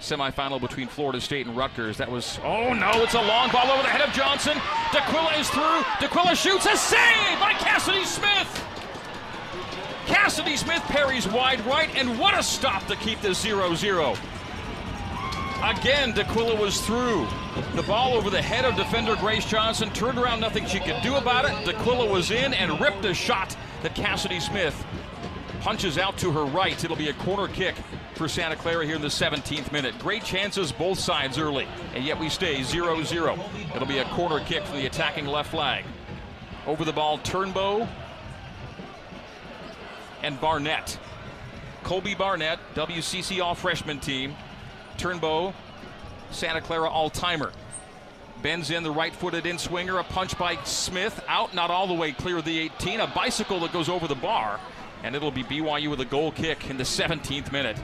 [0.00, 1.98] semifinal between Florida State and Rutgers.
[1.98, 4.56] That was, oh no, it's a long ball over the head of Johnson.
[4.92, 5.82] D'Aquila is through.
[6.00, 8.64] D'Aquila shoots a save by Cassidy Smith.
[10.06, 14.16] Cassidy Smith parries wide right, and what a stop to keep this 0 0.
[15.66, 17.26] Again, D'Aquila was through.
[17.74, 21.16] The ball over the head of defender Grace Johnson turned around, nothing she could do
[21.16, 21.64] about it.
[21.64, 24.86] D'Aquila was in and ripped a shot that Cassidy Smith
[25.60, 26.84] punches out to her right.
[26.84, 27.74] It'll be a corner kick
[28.14, 29.98] for Santa Clara here in the 17th minute.
[29.98, 33.36] Great chances both sides early, and yet we stay 0 0.
[33.74, 35.84] It'll be a corner kick from the attacking left flag.
[36.68, 37.88] Over the ball, Turnbow
[40.22, 40.96] and Barnett.
[41.82, 44.36] Colby Barnett, WCC All Freshman team.
[44.96, 45.54] Turnbow,
[46.30, 47.52] Santa Clara All Timer.
[48.42, 49.98] Bends in the right footed in swinger.
[49.98, 51.22] A punch by Smith.
[51.26, 53.00] Out, not all the way clear of the 18.
[53.00, 54.60] A bicycle that goes over the bar.
[55.02, 57.78] And it'll be BYU with a goal kick in the 17th minute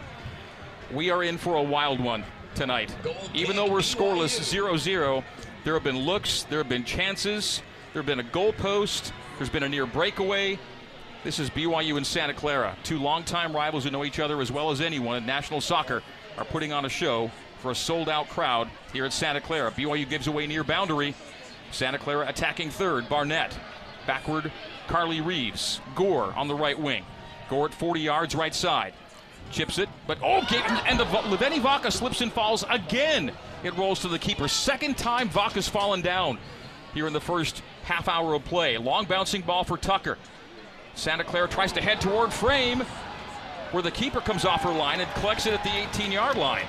[0.93, 2.95] we are in for a wild one tonight.
[3.35, 5.25] Even though we're scoreless 0 0,
[5.65, 9.51] there have been looks, there have been chances, there have been a goal post, there's
[9.51, 10.59] been a near breakaway.
[11.25, 14.73] This is BYU and Santa Clara, two longtime rivals who know each other as well
[14.73, 16.03] as anyone in national soccer,
[16.37, 17.31] are putting on a show
[17.61, 19.71] for a sold out crowd here at Santa Clara.
[19.71, 21.15] BYU gives away near boundary.
[21.71, 23.09] Santa Clara attacking third.
[23.09, 23.57] Barnett.
[24.05, 24.51] Backward,
[24.89, 25.81] Carly Reeves.
[25.95, 27.05] Gore on the right wing.
[27.49, 28.93] Gore at 40 yards right side
[29.53, 30.41] chips it, but oh,
[30.87, 33.31] and the Leveni Vaca slips and falls again.
[33.63, 34.49] It rolls to the keeper.
[34.49, 36.39] Second time Vaca's fallen down
[36.95, 38.79] here in the first half hour of play.
[38.79, 40.17] Long bouncing ball for Tucker.
[40.95, 42.81] Santa Clara tries to head toward frame,
[43.71, 46.67] where the keeper comes off her line and collects it at the 18 yard line.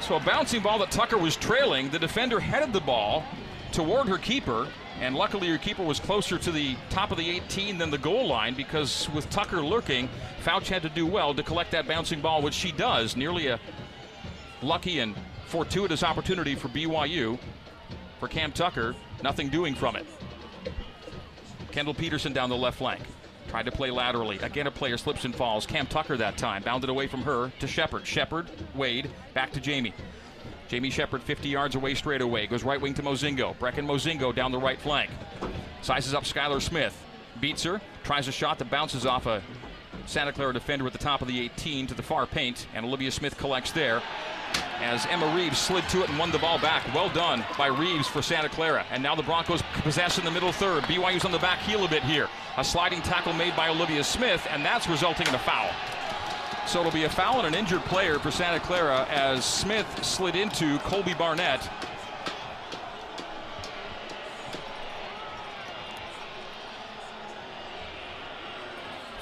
[0.00, 1.88] So a bouncing ball that Tucker was trailing.
[1.88, 3.24] The defender headed the ball
[3.72, 4.68] toward her keeper.
[5.00, 8.28] And luckily, your keeper was closer to the top of the 18 than the goal
[8.28, 10.08] line because with Tucker lurking,
[10.44, 13.16] Fouch had to do well to collect that bouncing ball, which she does.
[13.16, 13.58] Nearly a
[14.62, 15.16] lucky and
[15.46, 17.38] fortuitous opportunity for BYU.
[18.20, 20.06] For Cam Tucker, nothing doing from it.
[21.74, 23.02] Kendall Peterson down the left flank.
[23.48, 24.38] Tried to play laterally.
[24.38, 25.66] Again, a player slips and falls.
[25.66, 26.62] Cam Tucker that time.
[26.62, 28.06] Bounded away from her to Shepard.
[28.06, 29.92] Shepard, Wade, back to Jamie.
[30.68, 32.46] Jamie Shepard 50 yards away straight away.
[32.46, 33.56] Goes right wing to Mozingo.
[33.58, 35.10] Brecken Mozingo down the right flank.
[35.82, 36.96] Sizes up Skylar Smith.
[37.40, 37.80] Beats her.
[38.04, 39.42] Tries a shot that bounces off a
[40.06, 42.68] Santa Clara defender at the top of the 18 to the far paint.
[42.72, 44.00] And Olivia Smith collects there
[44.80, 46.82] as Emma Reeves slid to it and won the ball back.
[46.94, 48.84] Well done by Reeves for Santa Clara.
[48.90, 50.84] And now the Broncos possess in the middle third.
[50.84, 52.28] BYU's on the back heel a bit here.
[52.56, 55.70] A sliding tackle made by Olivia Smith, and that's resulting in a foul.
[56.66, 60.36] So it'll be a foul and an injured player for Santa Clara as Smith slid
[60.36, 61.68] into Colby Barnett.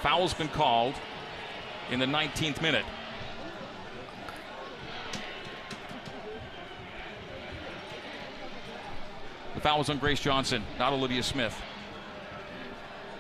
[0.03, 0.95] Foul's been called
[1.91, 2.85] in the 19th minute.
[9.63, 11.57] Foul was on Grace Johnson, not Olivia Smith.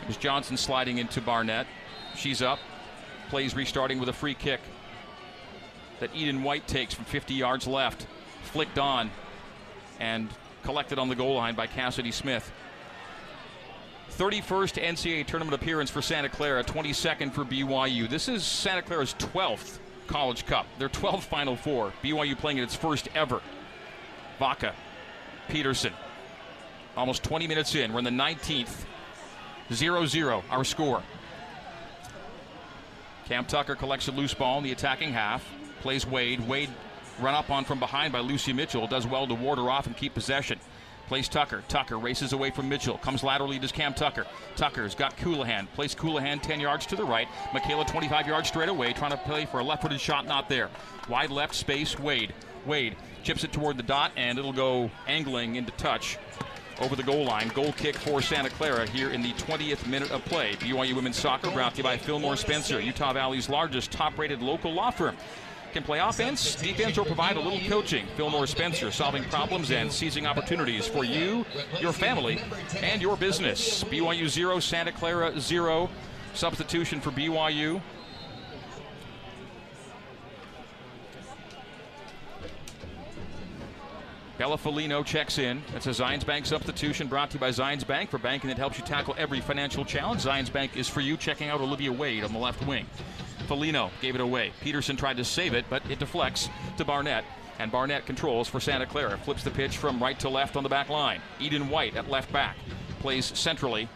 [0.00, 1.68] It was Johnson sliding into Barnett.
[2.16, 2.58] She's up.
[3.28, 4.60] Plays restarting with a free kick
[6.00, 8.06] that Eden White takes from 50 yards left.
[8.42, 9.10] Flicked on
[10.00, 10.28] and
[10.64, 12.50] collected on the goal line by Cassidy Smith.
[14.10, 18.10] 31st NCAA tournament appearance for Santa Clara, 22nd for BYU.
[18.10, 19.78] This is Santa Clara's 12th
[20.08, 21.92] College Cup, their 12th Final Four.
[22.02, 23.40] BYU playing in its first ever.
[24.40, 24.74] Vaca,
[25.48, 25.92] Peterson,
[26.96, 27.92] almost 20 minutes in.
[27.92, 28.84] We're in the 19th.
[29.72, 31.02] 0 0, our score.
[33.26, 35.48] Cam Tucker collects a loose ball in the attacking half,
[35.80, 36.46] plays Wade.
[36.46, 36.70] Wade
[37.20, 39.96] run up on from behind by Lucy Mitchell, does well to ward her off and
[39.96, 40.58] keep possession.
[41.08, 41.62] Plays Tucker.
[41.68, 42.96] Tucker races away from Mitchell.
[42.98, 44.26] Comes laterally to Cam Tucker.
[44.56, 45.66] Tucker's got Colohan.
[45.74, 47.28] Plays Colohan 10 yards to the right.
[47.52, 50.70] Michaela 25 yards straight away, trying to play for a left footed shot, not there.
[51.08, 52.32] Wide left space, Wade.
[52.64, 56.18] Wade chips it toward the dot, and it'll go angling into touch
[56.82, 57.48] over the goal line.
[57.48, 60.54] Goal kick for Santa Clara here in the 20th minute of play.
[60.54, 64.72] BYU Women's Soccer brought to you by Fillmore Spencer, Utah Valley's largest top rated local
[64.72, 65.16] law firm
[65.72, 68.06] can play offense, defense, or provide a little coaching.
[68.14, 71.46] Fillmore Spencer solving problems and seizing opportunities for you,
[71.80, 72.40] your family,
[72.82, 73.82] and your business.
[73.84, 75.88] BYU 0, Santa Clara 0.
[76.34, 77.80] Substitution for BYU.
[84.38, 85.62] Bella Folino checks in.
[85.72, 88.78] That's a Zions Bank substitution brought to you by Zions Bank for banking that helps
[88.78, 90.22] you tackle every financial challenge.
[90.22, 91.16] Zions Bank is for you.
[91.16, 92.86] Checking out Olivia Wade on the left wing.
[93.46, 94.52] Folino gave it away.
[94.62, 97.24] Peterson tried to save it, but it deflects to Barnett.
[97.58, 99.18] And Barnett controls for Santa Clara.
[99.18, 101.20] Flips the pitch from right to left on the back line.
[101.38, 102.56] Eden White at left back.
[103.00, 103.88] Plays centrally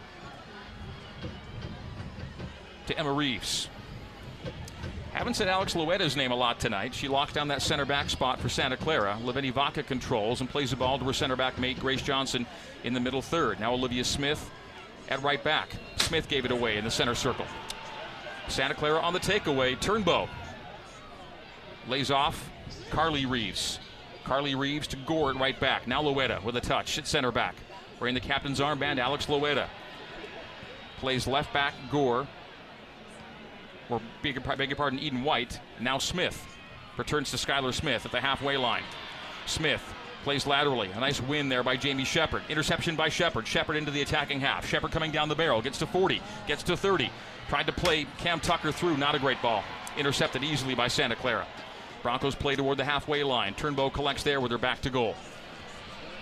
[2.85, 3.69] to Emma Reeves.
[5.17, 6.93] Haven't said Alex Loera's name a lot tonight.
[6.93, 9.17] She locked down that center back spot for Santa Clara.
[9.23, 12.45] Leveni Vaca controls and plays the ball to her center back mate, Grace Johnson,
[12.83, 13.59] in the middle third.
[13.59, 14.47] Now Olivia Smith
[15.09, 15.69] at right back.
[15.95, 17.47] Smith gave it away in the center circle.
[18.47, 19.75] Santa Clara on the takeaway.
[19.79, 20.29] Turnbow
[21.87, 22.51] lays off
[22.91, 23.79] Carly Reeves.
[24.23, 25.87] Carly Reeves to Gore at right back.
[25.87, 27.55] Now Loera with a touch at center back.
[27.99, 29.65] Wearing the captain's armband, Alex Loera.
[30.99, 32.27] Plays left back, Gore.
[33.89, 35.59] Or beg, beg your pardon, Eden White.
[35.79, 36.45] Now Smith.
[36.97, 38.83] Returns to Skylar Smith at the halfway line.
[39.45, 39.81] Smith
[40.23, 40.89] plays laterally.
[40.91, 42.41] A nice win there by Jamie Shepard.
[42.49, 43.47] Interception by Shepard.
[43.47, 44.67] Shepard into the attacking half.
[44.67, 45.61] Shepard coming down the barrel.
[45.61, 46.21] Gets to 40.
[46.47, 47.09] Gets to 30.
[47.47, 49.63] Tried to play Cam Tucker through, not a great ball.
[49.97, 51.47] Intercepted easily by Santa Clara.
[52.03, 53.53] Broncos play toward the halfway line.
[53.53, 55.15] Turnbow collects there with her back to goal.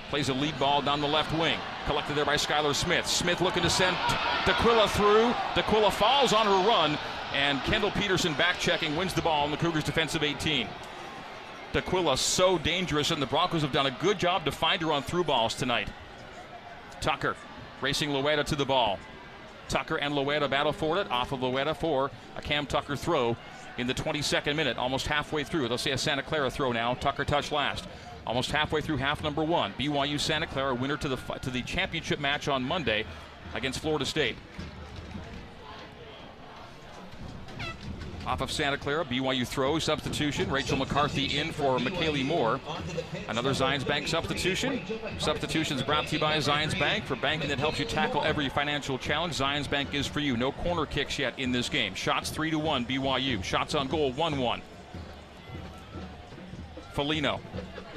[0.09, 1.57] Plays a lead ball down the left wing.
[1.87, 3.07] Collected there by Skylar Smith.
[3.07, 3.97] Smith looking to send
[4.45, 5.33] D'Aquila through.
[5.55, 6.97] D'Aquila falls on her run,
[7.35, 10.69] and Kendall Peterson back checking wins the ball in the Cougars' defensive 18.
[11.73, 15.03] D'Aquila so dangerous, and the Broncos have done a good job to find her on
[15.03, 15.89] through balls tonight.
[17.01, 17.35] Tucker
[17.81, 18.97] racing Loera to the ball.
[19.67, 21.11] Tucker and Loera battle for it.
[21.11, 23.35] Off of Loera for a Cam Tucker throw
[23.77, 25.67] in the 22nd minute, almost halfway through.
[25.67, 26.93] They'll see a Santa Clara throw now.
[26.93, 27.85] Tucker touch last.
[28.25, 29.73] Almost halfway through half number one.
[29.77, 33.05] BYU Santa Clara winner to the to the championship match on Monday
[33.53, 34.37] against Florida State.
[38.25, 40.49] Off of Santa Clara, BYU throw substitution.
[40.49, 42.59] Rachel McCarthy in for McKaylee Moore.
[43.27, 44.81] Another Zions Bank substitution.
[45.19, 48.97] Substitutions brought to you by Zions Bank for banking that helps you tackle every financial
[48.97, 49.37] challenge.
[49.37, 50.35] Zions Bank is for you.
[50.37, 51.93] No corner kicks yet in this game.
[51.93, 53.43] Shots 3 to 1, BYU.
[53.43, 54.61] Shots on goal 1 1.
[56.95, 57.39] Folino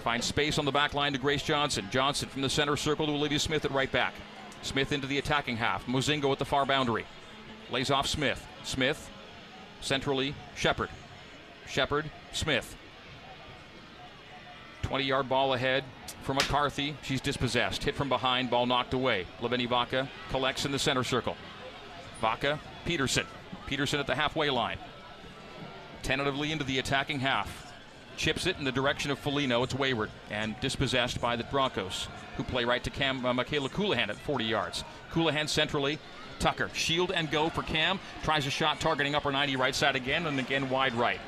[0.04, 1.86] finds space on the back line to Grace Johnson.
[1.90, 4.12] Johnson from the center circle to Olivia Smith at right back.
[4.60, 5.86] Smith into the attacking half.
[5.86, 7.06] Mozingo at the far boundary.
[7.70, 8.46] Lays off Smith.
[8.64, 9.10] Smith
[9.80, 10.90] Centrally, Shepard.
[11.66, 12.76] Shepard, Smith.
[14.82, 15.84] 20 yard ball ahead
[16.22, 16.96] for McCarthy.
[17.02, 17.84] She's dispossessed.
[17.84, 19.26] Hit from behind, ball knocked away.
[19.40, 21.36] Leveni Vaca collects in the center circle.
[22.20, 23.26] Vaca, Peterson.
[23.66, 24.78] Peterson at the halfway line.
[26.02, 27.72] Tentatively into the attacking half.
[28.16, 29.62] Chips it in the direction of Folino.
[29.62, 34.08] It's wayward and dispossessed by the Broncos, who play right to Cam uh, Michaela Colohan
[34.08, 34.84] at 40 yards.
[35.12, 35.98] Colohan centrally
[36.38, 36.70] Tucker.
[36.72, 37.98] Shield and go for Cam.
[38.22, 41.20] Tries a shot targeting upper 90 right side again and again wide right.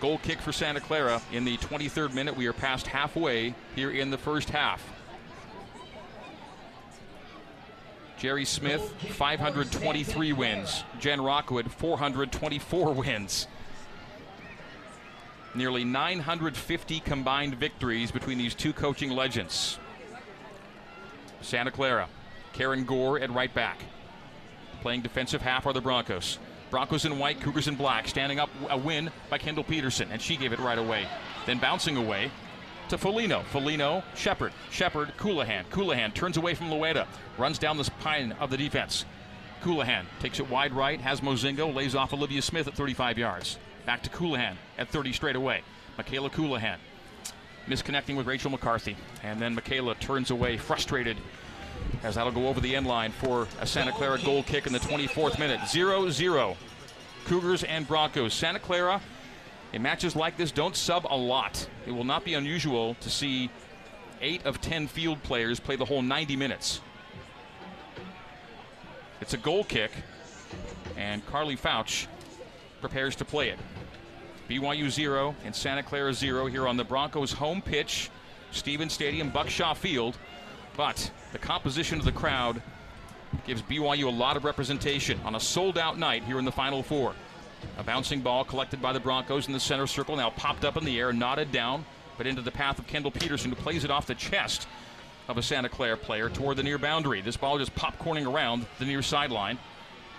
[0.00, 2.36] Goal kick for Santa Clara in the 23rd minute.
[2.36, 4.82] We are past halfway here in the first half.
[8.18, 10.84] Jerry Smith, 523 wins.
[11.00, 13.48] Jen Rockwood, 424 wins.
[15.54, 19.78] Nearly 950 combined victories between these two coaching legends.
[21.40, 22.08] Santa Clara,
[22.52, 23.78] Karen Gore at right back.
[24.82, 26.40] Playing defensive half are the Broncos.
[26.70, 28.08] Broncos in white, Cougars in black.
[28.08, 31.06] Standing up, a win by Kendall Peterson, and she gave it right away.
[31.46, 32.32] Then bouncing away
[32.88, 33.44] to Folino.
[33.44, 34.52] Folino, Shepard.
[34.70, 35.64] Shepard, Colohan.
[35.70, 37.06] Colohan turns away from Loera,
[37.38, 39.04] runs down the spine of the defense.
[39.62, 43.58] Colohan takes it wide right, has Mozingo, lays off Olivia Smith at 35 yards.
[43.86, 45.62] Back to Colohan at 30 straight away.
[45.96, 46.78] Michaela Colohan
[47.68, 48.96] misconnecting with Rachel McCarthy.
[49.22, 51.16] And then Michaela turns away, frustrated,
[52.02, 54.80] as that'll go over the end line for a Santa Clara goal kick in the
[54.80, 55.60] 24th minute.
[55.68, 56.56] 0 0.
[57.24, 58.34] Cougars and Broncos.
[58.34, 59.00] Santa Clara,
[59.72, 61.68] in matches like this, don't sub a lot.
[61.86, 63.50] It will not be unusual to see
[64.20, 66.80] eight of 10 field players play the whole 90 minutes.
[69.20, 69.92] It's a goal kick,
[70.96, 72.06] and Carly Fouch
[72.80, 73.58] prepares to play it.
[74.48, 78.10] BYU 0 and Santa Clara 0 here on the Broncos' home pitch,
[78.50, 80.18] Stevens Stadium, Buck Shaw Field.
[80.76, 82.62] But the composition of the crowd
[83.46, 86.82] gives BYU a lot of representation on a sold out night here in the Final
[86.82, 87.14] Four.
[87.78, 90.84] A bouncing ball collected by the Broncos in the center circle, now popped up in
[90.84, 91.84] the air, nodded down,
[92.18, 94.66] but into the path of Kendall Peterson, who plays it off the chest
[95.28, 97.20] of a Santa Clara player toward the near boundary.
[97.20, 99.58] This ball just popcorning around the near sideline.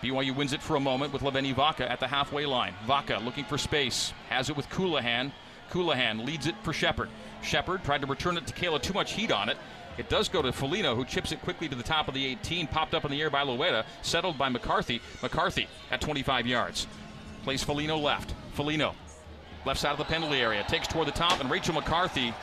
[0.01, 2.73] BYU wins it for a moment with Leveni Vaca at the halfway line.
[2.85, 5.31] Vaca looking for space, has it with Colohan.
[5.71, 7.09] Colohan leads it for Shepard.
[7.41, 9.57] Shepard tried to return it to Kayla, too much heat on it.
[9.97, 12.67] It does go to Folino, who chips it quickly to the top of the 18,
[12.67, 15.01] popped up in the air by Loera, settled by McCarthy.
[15.21, 16.87] McCarthy at 25 yards.
[17.43, 18.33] Plays Folino left.
[18.55, 18.93] Folino,
[19.65, 22.33] left side of the penalty area, takes toward the top, and Rachel McCarthy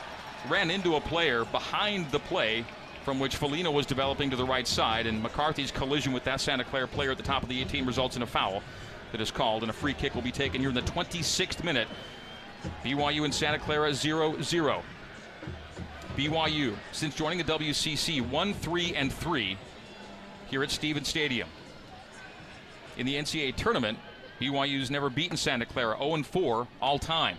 [0.49, 2.65] ran into a player behind the play
[3.03, 6.63] from which Folino was developing to the right side, and McCarthy's collision with that Santa
[6.63, 8.61] Clara player at the top of the 18 results in a foul
[9.11, 11.87] that is called, and a free kick will be taken here in the 26th minute.
[12.83, 14.83] BYU and Santa Clara 0 0.
[16.21, 19.57] BYU, since joining the WCC, 1 3 and 3
[20.51, 21.49] here at Stevens Stadium.
[22.97, 23.97] In the NCAA tournament,
[24.39, 27.37] BYU's never beaten Santa Clara 0 4 all time.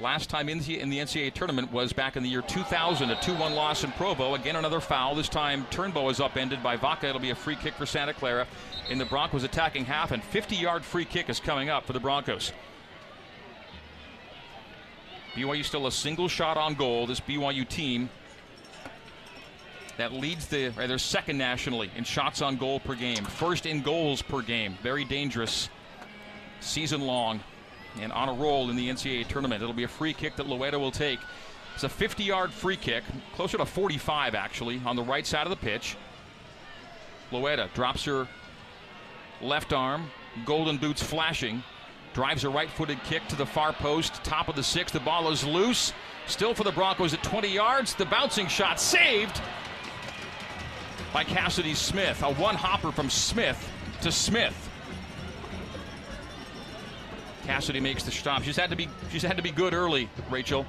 [0.00, 3.20] Last time in the, in the NCAA tournament was back in the year 2000, a
[3.20, 4.34] 2 1 loss in Provo.
[4.34, 5.14] Again, another foul.
[5.14, 7.06] This time, Turnbow is upended by Vaca.
[7.06, 8.48] It'll be a free kick for Santa Clara
[8.90, 12.00] in the Broncos attacking half, and 50 yard free kick is coming up for the
[12.00, 12.52] Broncos.
[15.34, 17.06] BYU still a single shot on goal.
[17.06, 18.08] This BYU team
[19.96, 23.82] that leads the, or they're second nationally in shots on goal per game, first in
[23.82, 24.76] goals per game.
[24.82, 25.68] Very dangerous
[26.60, 27.40] season long
[28.00, 29.62] and on a roll in the NCAA tournament.
[29.62, 31.20] It'll be a free kick that Loera will take.
[31.74, 33.02] It's a 50 yard free kick,
[33.34, 35.96] closer to 45 actually, on the right side of the pitch.
[37.32, 38.28] Loera drops her
[39.40, 40.10] left arm,
[40.44, 41.62] golden boots flashing,
[42.14, 44.90] drives a right footed kick to the far post, top of the six.
[44.92, 45.92] The ball is loose.
[46.26, 47.94] Still for the Broncos at 20 yards.
[47.94, 49.42] The bouncing shot saved
[51.12, 52.22] by Cassidy Smith.
[52.22, 54.70] A one hopper from Smith to Smith.
[57.44, 58.42] Cassidy makes the stop.
[58.42, 60.64] She's had to be she's had to be good early, Rachel.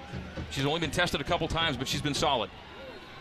[0.51, 2.49] She's only been tested a couple times, but she's been solid.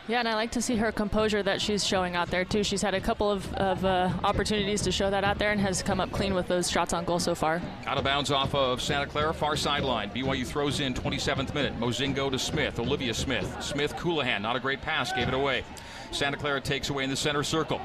[0.06, 2.62] Yeah, and I like to see her composure that she's showing out there too.
[2.62, 5.82] She's had a couple of, of uh, opportunities to show that out there and has
[5.82, 7.62] come up clean with those shots on goal so far.
[7.86, 10.10] Out of bounds off of Santa Clara, far sideline.
[10.10, 11.80] BYU throws in 27th minute.
[11.80, 12.78] Mozingo to Smith.
[12.78, 13.56] Olivia Smith.
[13.62, 15.64] Smith Colohan, not a great pass, gave it away.
[16.10, 17.80] Santa Clara takes away in the center circle.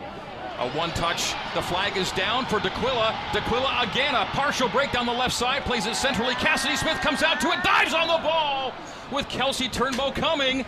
[0.57, 1.31] A one touch.
[1.55, 3.17] The flag is down for D'Aquila.
[3.31, 5.63] D'Aquila again, a partial break down the left side.
[5.63, 6.35] Plays it centrally.
[6.35, 8.73] Cassidy Smith comes out to it, dives on the ball
[9.09, 10.65] with Kelsey Turnbow coming.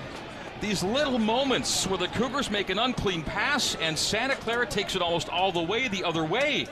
[0.62, 5.02] These little moments where the Cougars make an unclean pass and Santa Clara takes it
[5.02, 6.68] almost all the way the other way.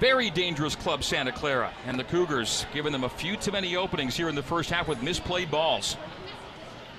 [0.00, 1.72] Very dangerous club, Santa Clara.
[1.86, 4.86] And the Cougars giving them a few too many openings here in the first half
[4.86, 5.96] with misplayed balls.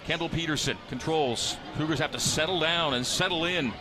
[0.06, 1.56] Kendall Peterson controls.
[1.78, 3.72] Cougars have to settle down and settle in.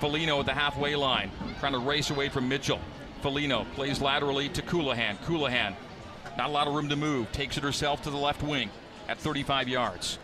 [0.00, 2.78] Folino at the halfway line, trying to race away from Mitchell.
[3.20, 5.16] Folino plays laterally to Colohan.
[5.24, 5.74] Colohan,
[6.38, 8.70] not a lot of room to move, takes it herself to the left wing
[9.08, 10.18] at 35 yards.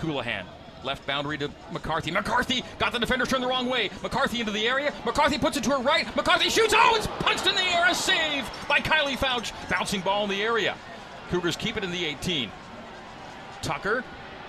[0.00, 0.44] Colohan,
[0.84, 2.10] left boundary to McCarthy.
[2.10, 3.90] McCarthy got the defender turned the wrong way.
[4.02, 4.92] McCarthy into the area.
[5.04, 6.14] McCarthy puts it to her right.
[6.16, 6.74] McCarthy shoots.
[6.76, 7.86] Oh, it's punched in the air.
[7.88, 9.52] A save by Kylie Fouch.
[9.68, 10.76] Bouncing ball in the area.
[11.30, 12.50] Cougars keep it in the 18.
[13.62, 14.04] Tucker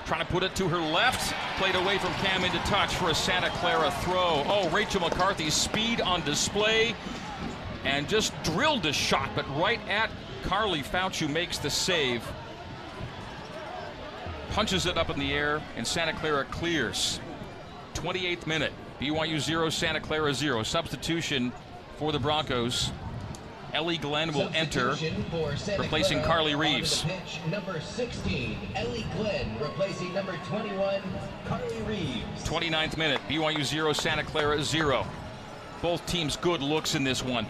[0.06, 1.34] trying to put it to her left.
[1.58, 4.44] Played away from Cam into touch for a Santa Clara throw.
[4.48, 6.96] Oh, Rachel McCarthy's speed on display
[7.84, 10.10] and just drilled a shot, but right at
[10.44, 12.24] Carly Fouch, who makes the save.
[14.58, 17.20] Punches it up in the air, and Santa Clara clears.
[17.94, 18.74] 28th minute.
[19.00, 20.64] BYU 0, Santa Clara 0.
[20.64, 21.52] Substitution
[21.98, 22.90] for the Broncos.
[23.72, 24.96] Ellie Glenn will enter,
[25.78, 27.04] replacing Carly Reeves.
[27.04, 31.04] Pitch, number 16, Ellie Glenn, replacing number 21,
[31.46, 32.44] Carly Reeves.
[32.44, 35.06] 29th minute, BYU 0, Santa Clara 0.
[35.84, 37.46] Both teams good looks in this one.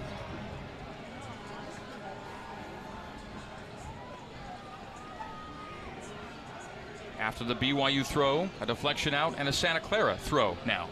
[7.28, 10.88] After the BYU throw, a deflection out, and a Santa Clara throw now.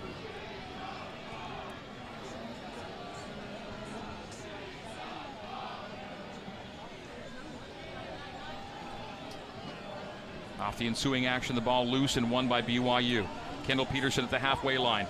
[10.60, 13.26] Off the ensuing action, the ball loose and won by BYU.
[13.64, 15.08] Kendall Peterson at the halfway line.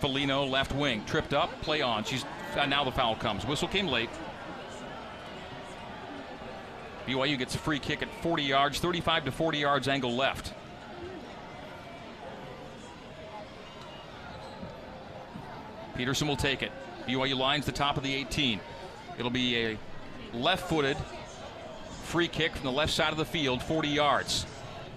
[0.00, 2.04] Folino left wing, tripped up, play on.
[2.04, 2.24] She's
[2.56, 3.44] uh, now the foul comes.
[3.44, 4.08] Whistle came late.
[7.08, 10.52] BYU gets a free kick at 40 yards, 35 to 40 yards angle left.
[15.96, 16.70] Peterson will take it.
[17.08, 18.60] BYU lines the top of the 18.
[19.18, 19.78] It'll be a
[20.34, 20.98] left footed
[22.04, 24.44] free kick from the left side of the field, 40 yards.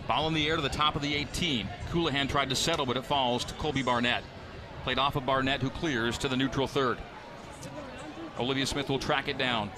[0.07, 1.67] Ball in the air to the top of the 18.
[1.91, 4.23] Colohan tried to settle, but it falls to Colby Barnett.
[4.83, 6.97] Played off of Barnett, who clears to the neutral third.
[8.37, 9.69] Olivia Smith will track it down.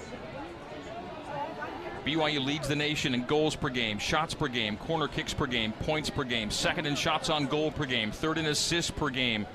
[2.04, 5.72] BYU leads the nation in goals per game, shots per game, corner kicks per game,
[5.72, 9.46] points per game, second in shots on goal per game, third in assists per game.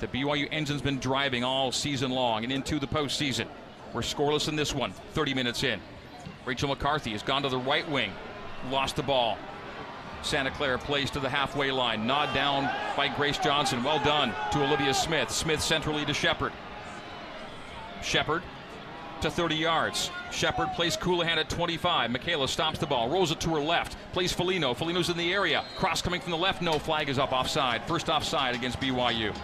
[0.00, 3.46] The BYU engine's been driving all season long and into the postseason.
[3.92, 5.80] We're scoreless in this one, 30 minutes in.
[6.44, 8.10] Rachel McCarthy has gone to the right wing,
[8.70, 9.38] lost the ball.
[10.22, 12.06] Santa Clara plays to the halfway line.
[12.06, 13.84] Nod down by Grace Johnson.
[13.84, 15.30] Well done to Olivia Smith.
[15.30, 16.52] Smith centrally to Shepard.
[18.02, 18.42] Shepard
[19.22, 20.10] to 30 yards.
[20.30, 22.10] Shepard plays Colohan at 25.
[22.10, 24.76] Michaela stops the ball, rolls it to her left, plays Folino.
[24.76, 25.64] Folino's in the area.
[25.76, 26.62] Cross coming from the left.
[26.62, 27.86] No flag is up offside.
[27.86, 29.34] First offside against BYU.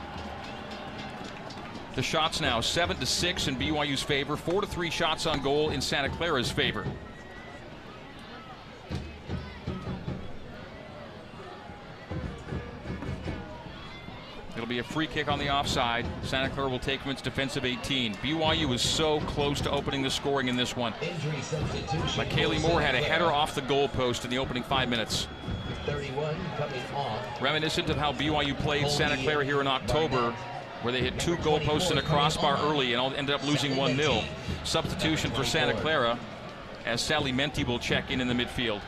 [1.94, 5.70] The shots now seven to six in BYU's favor, four to three shots on goal
[5.70, 6.86] in Santa Clara's favor.
[14.70, 16.06] Be a free kick on the offside.
[16.22, 18.14] Santa Clara will take from its defensive 18.
[18.14, 20.92] BYU was so close to opening the scoring in this one.
[20.92, 25.26] McKaylee Moore had a header off the goalpost in the opening five minutes.
[25.86, 27.42] 31 coming off.
[27.42, 30.30] Reminiscent of how BYU played Santa Clara here in October,
[30.82, 34.22] where they hit two goalposts and a crossbar early and ended up losing 1 0.
[34.62, 36.16] Substitution for Santa Clara
[36.86, 38.82] as Sally Menti will check in in the midfield.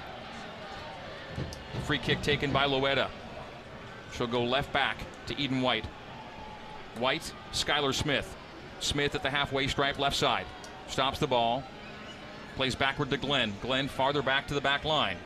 [1.83, 3.09] Free kick taken by Loera.
[4.13, 5.87] She'll go left back to Eden White.
[6.99, 8.37] White, Skylar Smith.
[8.81, 10.47] Smith at the halfway stripe, left side.
[10.89, 11.63] Stops the ball.
[12.57, 13.53] Plays backward to Glenn.
[13.63, 15.17] Glenn farther back to the back line.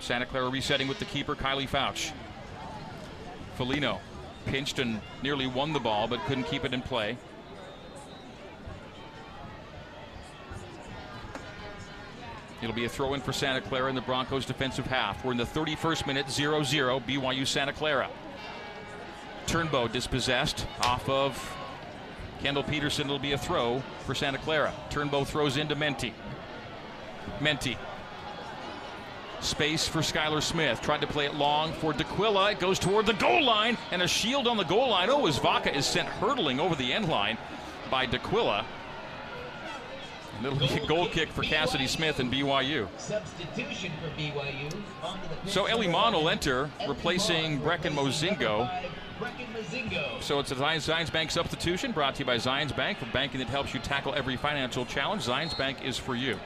[0.00, 2.12] Santa Clara resetting with the keeper, Kylie Fouch.
[3.58, 3.98] Folino
[4.46, 7.16] pinched and nearly won the ball, but couldn't keep it in play.
[12.64, 15.22] It'll be a throw in for Santa Clara in the Broncos defensive half.
[15.22, 18.08] We're in the 31st minute, 0 0, BYU Santa Clara.
[19.46, 21.56] Turnbow dispossessed off of
[22.40, 23.04] Kendall Peterson.
[23.04, 24.72] It'll be a throw for Santa Clara.
[24.88, 26.14] Turnbow throws into Menti.
[27.38, 27.76] Menti.
[29.40, 30.80] Space for Skylar Smith.
[30.80, 32.52] Tried to play it long for D'Aquila.
[32.52, 35.10] It goes toward the goal line and a shield on the goal line.
[35.10, 37.36] Oh, as Vaca is sent hurtling over the end line
[37.90, 38.64] by D'Aquila.
[40.38, 42.88] And it'll be a goal kick for Cassidy Smith and BYU.
[42.98, 44.72] Substitution for BYU.
[45.46, 48.70] So Elimon will enter, replacing Brecken Mozingo.
[50.20, 53.48] So it's a Zions Bank substitution brought to you by Zions Bank for banking that
[53.48, 55.22] helps you tackle every financial challenge.
[55.22, 56.38] Zions Bank is for you.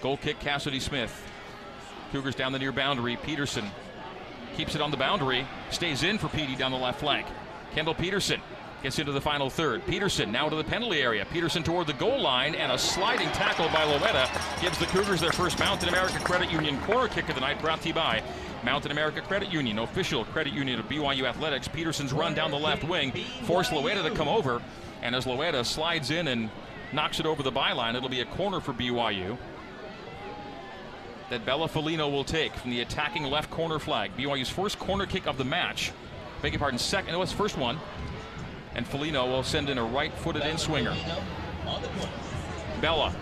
[0.00, 1.22] Goal kick, Cassidy Smith.
[2.12, 3.16] Cougars down the near boundary.
[3.16, 3.64] Peterson
[4.54, 7.26] keeps it on the boundary, stays in for Petey down the left flank.
[7.74, 8.40] Kendall Peterson
[8.84, 9.84] gets into the final third.
[9.86, 11.26] Peterson now to the penalty area.
[11.32, 14.28] Peterson toward the goal line, and a sliding tackle by Loera
[14.60, 17.80] gives the Cougars their first Mountain America Credit Union corner kick of the night, brought
[17.80, 18.22] to you by
[18.62, 21.66] Mountain America Credit Union, official credit union of BYU Athletics.
[21.66, 23.10] Peterson's run down the left wing
[23.44, 24.60] forced Loera to come over,
[25.00, 26.50] and as Loera slides in and
[26.92, 29.38] knocks it over the byline, it'll be a corner for BYU
[31.30, 34.14] that Bella Folino will take from the attacking left corner flag.
[34.14, 35.90] BYU's first corner kick of the match.
[36.42, 37.12] Beg your pardon, second.
[37.12, 37.80] No, it's first one.
[38.74, 40.94] And Folino will send in a right-footed in swinger.
[42.80, 43.14] Bella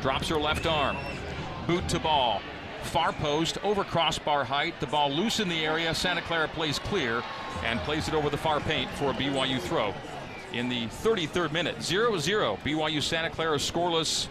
[0.00, 0.96] drops her left arm.
[1.66, 2.40] Boot to ball.
[2.82, 4.78] Far post over crossbar height.
[4.80, 5.94] The ball loose in the area.
[5.94, 7.22] Santa Clara plays clear
[7.64, 9.94] and plays it over the far paint for a BYU throw.
[10.52, 12.58] In the 33rd minute, 0 0.
[12.64, 14.28] BYU Santa Clara scoreless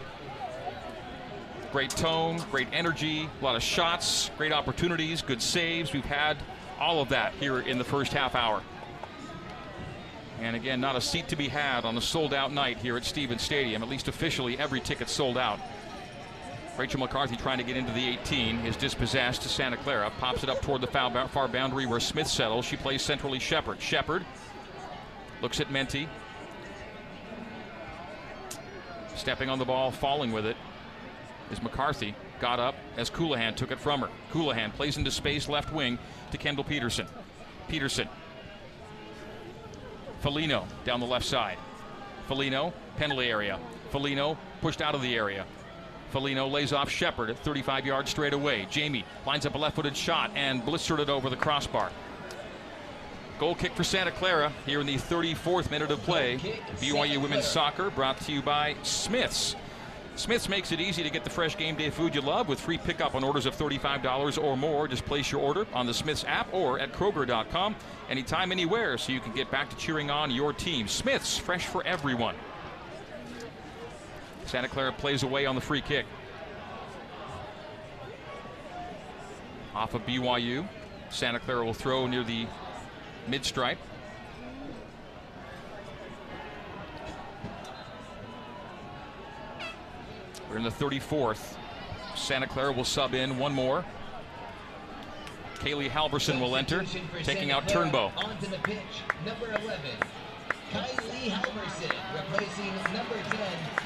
[1.72, 5.94] Great tone, great energy, a lot of shots, great opportunities, good saves.
[5.94, 6.36] We've had
[6.82, 8.60] all of that here in the first half hour.
[10.40, 13.04] And again, not a seat to be had on a sold out night here at
[13.04, 13.84] Stevens Stadium.
[13.84, 15.60] At least officially, every ticket sold out.
[16.76, 20.10] Rachel McCarthy trying to get into the 18 is dispossessed to Santa Clara.
[20.18, 22.64] Pops it up toward the foul, far boundary where Smith settles.
[22.64, 23.80] She plays centrally Shepard.
[23.80, 24.24] Shepard
[25.40, 26.08] looks at Menti.
[29.14, 30.56] Stepping on the ball, falling with it
[31.52, 32.16] is McCarthy.
[32.40, 34.08] Got up as Colohan took it from her.
[34.32, 35.96] Colohan plays into space left wing
[36.32, 37.06] to Kendall Peterson.
[37.68, 38.08] Peterson.
[40.22, 41.58] Folino down the left side.
[42.28, 43.58] Folino, penalty area.
[43.92, 45.44] Folino pushed out of the area.
[46.12, 48.66] Folino lays off Shepard at 35 yards straight away.
[48.70, 51.90] Jamie lines up a left footed shot and blistered it over the crossbar.
[53.38, 56.38] Goal kick for Santa Clara here in the 34th minute of play.
[56.80, 59.56] BYU women's soccer brought to you by Smith's.
[60.14, 62.76] Smith's makes it easy to get the fresh game day food you love with free
[62.76, 64.86] pickup on orders of $35 or more.
[64.86, 67.74] Just place your order on the Smith's app or at Kroger.com
[68.10, 70.86] anytime, anywhere, so you can get back to cheering on your team.
[70.86, 72.34] Smith's, fresh for everyone.
[74.44, 76.04] Santa Clara plays away on the free kick.
[79.74, 80.68] Off of BYU.
[81.08, 82.46] Santa Clara will throw near the
[83.28, 83.44] mid
[90.52, 91.56] We're in the 34th.
[92.14, 93.86] Santa Clara will sub in one more.
[95.54, 96.84] Kaylee Halverson will enter,
[97.22, 98.12] taking out Turnbow.
[98.22, 98.76] Onto the pitch,
[99.24, 99.80] number 11,
[100.70, 103.38] Kylie Halverson, replacing number 10,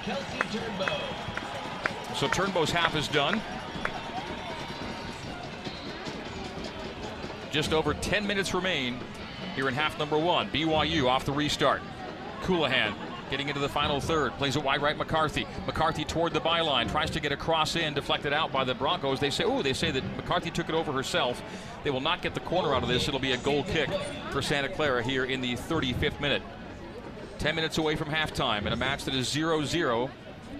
[0.02, 2.16] Kelsey Turnbow.
[2.16, 3.40] So Turnbow's half is done.
[7.52, 8.98] Just over 10 minutes remain
[9.54, 10.50] here in half number one.
[10.50, 11.80] BYU off the restart.
[12.42, 12.92] Colohan
[13.30, 14.32] getting into the final third.
[14.38, 15.46] Plays it wide right McCarthy.
[15.66, 16.90] McCarthy toward the byline.
[16.90, 19.20] Tries to get a cross in, deflected out by the Broncos.
[19.20, 21.42] They say, oh, they say that McCarthy took it over herself.
[21.84, 23.08] They will not get the corner out of this.
[23.08, 23.90] It'll be a goal kick
[24.30, 26.42] for Santa Clara here in the 35th minute.
[27.38, 30.10] 10 minutes away from halftime in a match that is 0 0,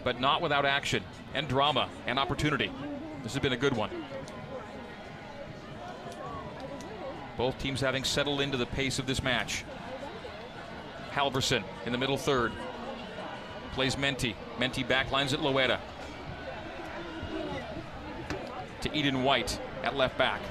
[0.04, 1.02] but not without action
[1.34, 2.70] and drama and opportunity.
[3.22, 3.90] This has been a good one.
[7.36, 9.64] Both teams having settled into the pace of this match.
[11.16, 12.52] Halverson in the middle third.
[13.72, 14.36] Plays Menti.
[14.58, 15.80] Menti backlines at Loera.
[18.82, 20.42] To Eden White at left back.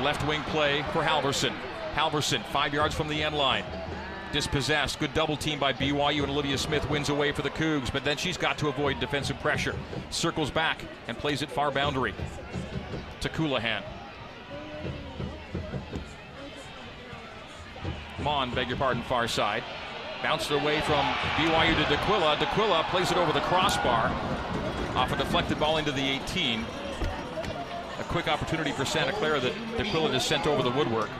[0.00, 1.52] Left wing play for Halverson.
[1.94, 3.64] Halverson, five yards from the end line.
[4.32, 5.00] Dispossessed.
[5.00, 8.16] Good double team by BYU, and Olivia Smith wins away for the Cougs, but then
[8.16, 9.74] she's got to avoid defensive pressure.
[10.10, 12.14] Circles back and plays it far boundary
[13.20, 13.82] to Colohan.
[18.20, 19.62] Mon, beg your pardon, far side.
[20.22, 21.04] Bounced away from
[21.36, 22.36] BYU to D'Aquila.
[22.38, 24.10] D'Aquila plays it over the crossbar
[24.96, 26.64] off a deflected ball into the 18.
[28.00, 31.10] A quick opportunity for Santa Clara that D'Aquila just sent over the woodwork.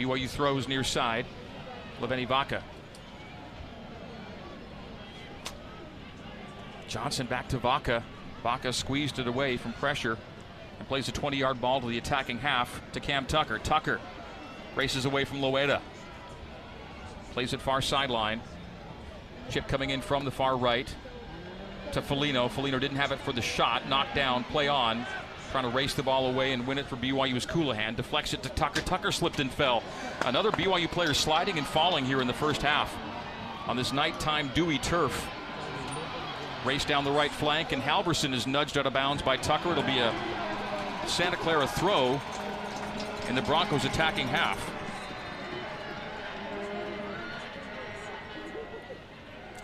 [0.00, 1.26] BYU throws near side.
[2.00, 2.62] Leveni Vaca.
[6.88, 8.02] Johnson back to Vaca.
[8.42, 10.16] Vaca squeezed it away from pressure
[10.78, 13.58] and plays a 20 yard ball to the attacking half to Cam Tucker.
[13.58, 14.00] Tucker
[14.74, 15.82] races away from Loera.
[17.32, 18.40] Plays it far sideline.
[19.50, 20.92] Chip coming in from the far right
[21.92, 22.48] to Folino.
[22.48, 23.86] Folino didn't have it for the shot.
[23.86, 24.44] Knocked down.
[24.44, 25.04] Play on.
[25.50, 27.96] Trying to race the ball away and win it for BYU's Colohan.
[27.96, 28.80] Deflects it to Tucker.
[28.82, 29.82] Tucker slipped and fell.
[30.24, 32.96] Another BYU player sliding and falling here in the first half
[33.66, 35.28] on this nighttime dewy turf.
[36.64, 39.72] Race down the right flank, and Halverson is nudged out of bounds by Tucker.
[39.72, 40.14] It'll be a
[41.06, 42.20] Santa Clara throw
[43.28, 44.58] in the Broncos attacking half.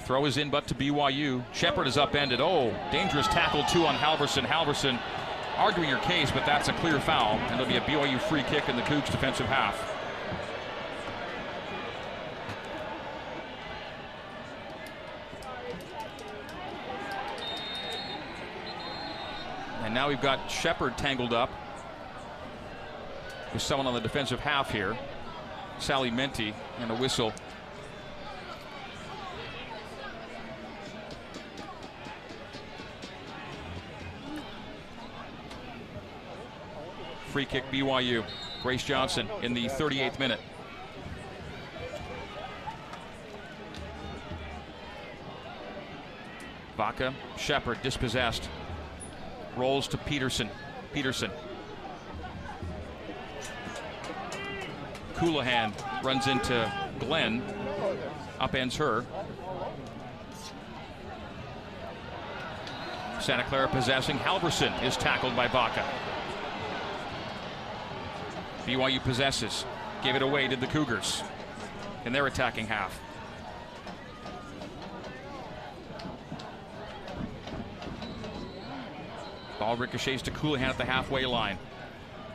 [0.01, 1.45] Throw is in, but to BYU.
[1.53, 2.41] Shepard is upended.
[2.41, 4.45] Oh, dangerous tackle, too, on Halverson.
[4.45, 5.01] Halverson
[5.57, 8.69] arguing your case, but that's a clear foul, and it'll be a BYU free kick
[8.69, 9.93] in the Cougs defensive half.
[19.83, 21.51] And now we've got Shepard tangled up
[23.53, 24.97] with someone on the defensive half here.
[25.79, 27.33] Sally Menti and a whistle
[37.37, 38.25] free kick, BYU.
[38.63, 40.41] Grace Johnson in the 38th minute.
[46.79, 48.49] Vaca, Shepard, dispossessed.
[49.55, 50.49] Rolls to Peterson.
[50.95, 51.31] Peterson.
[55.17, 57.43] Colohan runs into Glenn,
[58.41, 59.05] upends her.
[63.21, 64.17] Santa Clara possessing.
[64.17, 65.85] Halverson is tackled by Vaca.
[68.67, 69.65] BYU possesses.
[70.03, 71.23] Gave it away to the Cougars
[72.05, 73.01] in their attacking half.
[79.59, 81.59] Ball ricochets to Colohan at the halfway line.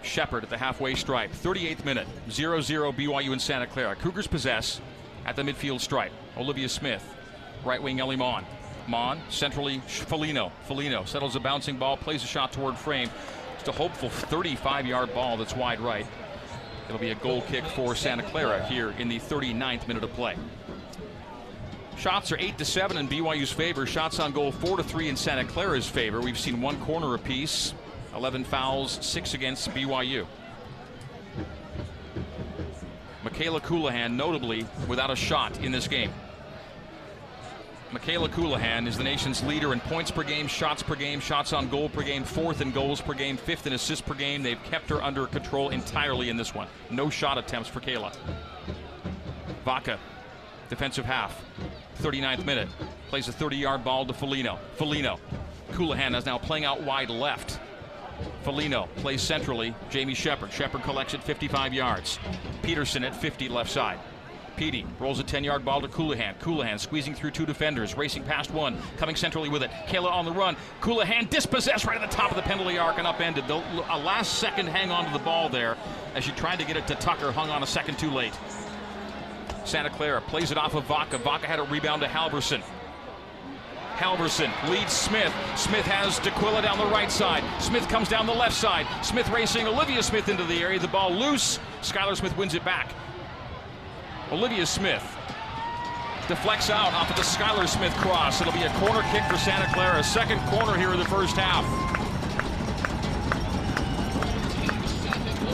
[0.01, 1.31] Shepard at the halfway stripe.
[1.31, 2.07] 38th minute.
[2.29, 3.95] 0 0 BYU in Santa Clara.
[3.95, 4.81] Cougars possess
[5.25, 6.11] at the midfield stripe.
[6.37, 7.03] Olivia Smith.
[7.63, 8.43] Right wing Ellie Mon.
[8.87, 10.51] Mon, centrally Folino.
[10.67, 13.09] Folino settles a bouncing ball, plays a shot toward frame.
[13.53, 16.07] Just a hopeful 35 yard ball that's wide right.
[16.87, 20.35] It'll be a goal kick for Santa Clara here in the 39th minute of play.
[21.97, 23.85] Shots are 8 to 7 in BYU's favor.
[23.85, 26.19] Shots on goal 4 to 3 in Santa Clara's favor.
[26.19, 27.73] We've seen one corner apiece.
[28.15, 30.25] 11 fouls, 6 against BYU.
[33.23, 36.11] Michaela Colohan, notably, without a shot in this game.
[37.91, 41.67] Michaela Colohan is the nation's leader in points per game, shots per game, shots on
[41.67, 44.41] goal per game, fourth in goals per game, fifth in assists per game.
[44.41, 46.69] They've kept her under control entirely in this one.
[46.89, 48.15] No shot attempts for Kayla.
[49.65, 49.99] Vaca,
[50.69, 51.43] defensive half.
[51.99, 52.69] 39th minute.
[53.09, 54.57] Plays a 30 yard ball to Folino.
[54.77, 55.19] Folino.
[55.73, 57.59] Colohan is now playing out wide left.
[58.45, 59.75] Folino plays centrally.
[59.89, 60.53] Jamie Shepard.
[60.53, 62.19] Shepard collects at 55 yards.
[62.63, 63.99] Peterson at 50 left side.
[64.61, 66.37] Petey rolls a 10 yard ball to Colohan.
[66.37, 69.71] Colohan squeezing through two defenders, racing past one, coming centrally with it.
[69.87, 70.55] Kayla on the run.
[70.81, 73.47] Colohan dispossessed right at the top of the penalty arc and upended.
[73.47, 75.77] The, a last second hang on to the ball there
[76.13, 78.37] as she tried to get it to Tucker, hung on a second too late.
[79.65, 81.17] Santa Clara plays it off of Vaca.
[81.17, 82.61] Vaca had a rebound to Halverson.
[83.95, 85.33] Halverson leads Smith.
[85.55, 87.43] Smith has D'Aquila down the right side.
[87.59, 88.85] Smith comes down the left side.
[89.03, 90.77] Smith racing Olivia Smith into the area.
[90.77, 91.59] The ball loose.
[91.81, 92.93] Skylar Smith wins it back.
[94.31, 95.03] Olivia Smith
[96.29, 98.39] deflects out off of the Skylar Smith cross.
[98.39, 100.01] It'll be a corner kick for Santa Clara.
[100.01, 101.65] Second corner here in the first half.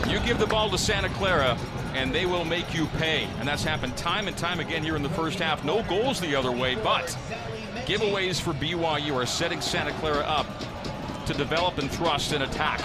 [0.08, 1.58] You give the ball to Santa Clara,
[1.96, 3.28] and they will make you pay.
[3.40, 5.66] And that's happened time and time again here in the first half.
[5.66, 7.08] No goals the other way, but
[7.88, 10.46] giveaways for BYU are setting Santa Clara up
[11.26, 12.80] to develop and thrust and attack.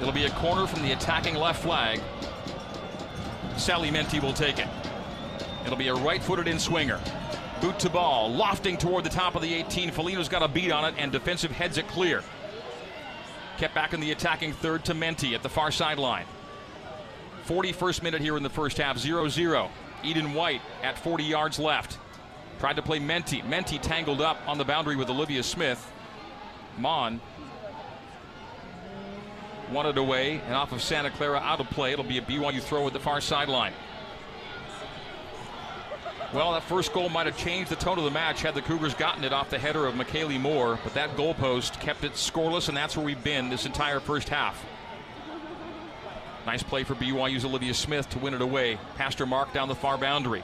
[0.00, 2.00] It'll be a corner from the attacking left flag.
[3.58, 4.68] Sally Menti will take it.
[5.64, 7.00] It'll be a right-footed in swinger.
[7.60, 9.90] Boot to ball, lofting toward the top of the 18.
[9.90, 12.22] Folino's got a beat on it, and defensive heads it clear.
[13.58, 16.26] Kept back in the attacking third to Menti at the far sideline.
[17.46, 19.70] 41st minute here in the first half, 0 0.
[20.04, 21.98] Eden White at 40 yards left.
[22.60, 23.42] Tried to play Menti.
[23.42, 25.92] Menti tangled up on the boundary with Olivia Smith.
[26.76, 27.20] Mon
[29.70, 31.92] wanted away and off of Santa Clara out of play.
[31.92, 33.72] It'll be a BYU throw at the far sideline.
[36.32, 38.92] Well, that first goal might have changed the tone of the match had the Cougars
[38.92, 42.76] gotten it off the header of McKaylee Moore, but that goalpost kept it scoreless, and
[42.76, 44.62] that's where we've been this entire first half.
[46.44, 48.78] Nice play for BYU's Olivia Smith to win it away.
[48.96, 50.42] Past her mark down the far boundary.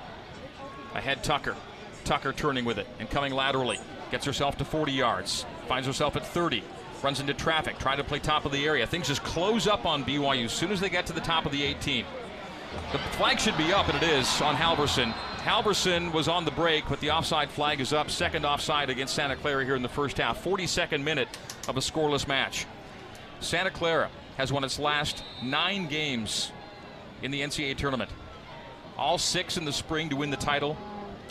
[0.94, 1.56] Ahead Tucker.
[2.04, 3.78] Tucker turning with it and coming laterally.
[4.10, 5.44] Gets herself to 40 yards.
[5.66, 6.62] Finds herself at 30.
[7.04, 7.78] Runs into traffic.
[7.78, 8.86] Trying to play top of the area.
[8.86, 11.52] Things just close up on BYU as soon as they get to the top of
[11.52, 12.02] the 18.
[12.92, 15.12] The flag should be up, and it is on Halverson.
[15.42, 18.10] Halverson was on the break, but the offside flag is up.
[18.10, 20.42] Second offside against Santa Clara here in the first half.
[20.42, 21.28] 42nd minute
[21.68, 22.64] of a scoreless match.
[23.38, 26.52] Santa Clara has won its last nine games
[27.20, 28.10] in the NCAA tournament.
[28.96, 30.74] All six in the spring to win the title.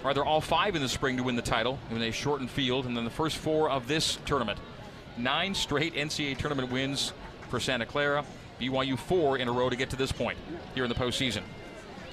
[0.03, 2.85] Or they're all five in the spring to win the title in a shortened field,
[2.85, 4.59] and then the first four of this tournament.
[5.17, 7.13] Nine straight NCAA tournament wins
[7.49, 8.25] for Santa Clara.
[8.59, 10.37] BYU four in a row to get to this point
[10.73, 11.43] here in the postseason.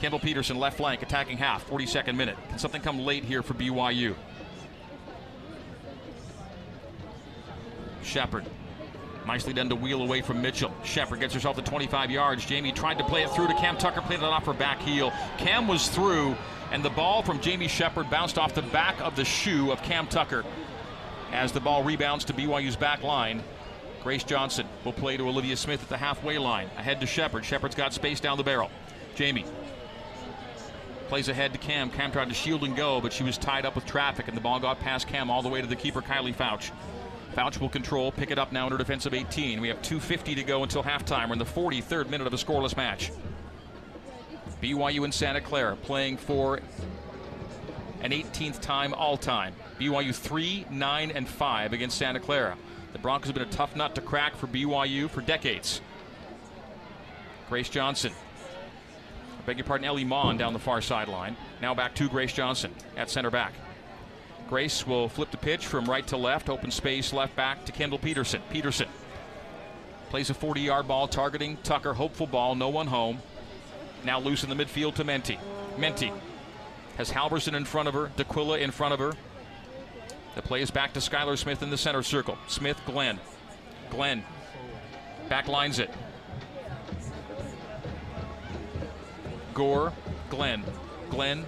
[0.00, 2.36] Kendall Peterson, left flank, attacking half, 42nd minute.
[2.48, 4.14] Can something come late here for BYU?
[8.02, 8.46] Shepard.
[9.26, 10.72] Nicely done to wheel away from Mitchell.
[10.84, 12.44] Shepard gets herself to 25 yards.
[12.44, 15.12] Jamie tried to play it through to Cam Tucker, played it off her back heel.
[15.36, 16.34] Cam was through,
[16.72, 20.06] and the ball from Jamie Shepard bounced off the back of the shoe of Cam
[20.06, 20.44] Tucker
[21.32, 23.42] as the ball rebounds to BYU's back line.
[24.02, 26.70] Grace Johnson will play to Olivia Smith at the halfway line.
[26.76, 27.44] Ahead to Shepard.
[27.44, 28.70] Shepard's got space down the barrel.
[29.14, 29.44] Jamie
[31.08, 31.90] plays ahead to Cam.
[31.90, 34.40] Cam tried to shield and go, but she was tied up with traffic, and the
[34.40, 36.70] ball got past Cam all the way to the keeper, Kylie Fouch.
[37.34, 39.60] Fouch will control, pick it up now under defensive 18.
[39.60, 41.26] We have 2.50 to go until halftime.
[41.26, 43.10] We're in the 43rd minute of a scoreless match.
[44.62, 46.60] BYU and Santa Clara playing for
[48.02, 49.54] and 18th time all time.
[49.78, 52.56] BYU 3, 9, and 5 against Santa Clara.
[52.92, 55.80] The Broncos have been a tough nut to crack for BYU for decades.
[57.48, 58.12] Grace Johnson.
[59.38, 61.36] I beg your pardon, Ellie Mon down the far sideline.
[61.62, 63.52] Now back to Grace Johnson at center back.
[64.48, 67.98] Grace will flip the pitch from right to left, open space left back to Kendall
[67.98, 68.42] Peterson.
[68.50, 68.88] Peterson
[70.10, 71.94] plays a 40 yard ball targeting Tucker.
[71.94, 73.18] Hopeful ball, no one home.
[74.04, 75.38] Now loose in the midfield to Menti.
[75.78, 76.12] Menti
[77.00, 79.12] has Halverson in front of her, D'Aquila in front of her.
[80.36, 82.38] The play is back to Skylar Smith in the center circle.
[82.46, 83.18] Smith, Glenn.
[83.90, 84.22] Glenn
[85.30, 85.88] back lines it.
[89.54, 89.92] Gore,
[90.28, 90.62] Glenn.
[91.08, 91.46] Glenn,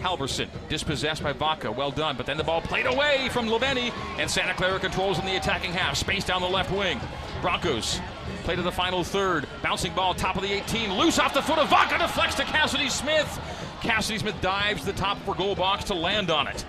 [0.00, 1.70] Halverson, dispossessed by Vaca.
[1.70, 5.24] Well done, but then the ball played away from Leveni, and Santa Clara controls in
[5.24, 5.96] the attacking half.
[5.96, 7.00] Space down the left wing.
[7.42, 8.00] Broncos
[8.42, 9.46] play to the final third.
[9.62, 10.94] Bouncing ball, top of the 18.
[10.94, 13.40] Loose off the foot of Vaca, deflects to Cassidy Smith.
[13.84, 16.64] Cassidy Smith dives the top for goal box to land on it.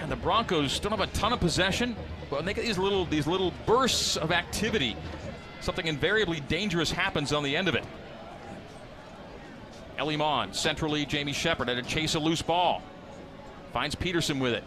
[0.00, 1.94] And the Broncos don't have a ton of possession,
[2.30, 4.96] but they get these little these little bursts of activity,
[5.60, 7.84] something invariably dangerous happens on the end of it.
[9.98, 12.82] Ellie Mon, centrally, Jamie Shepard had to chase a loose ball.
[13.74, 14.64] Finds Peterson with it.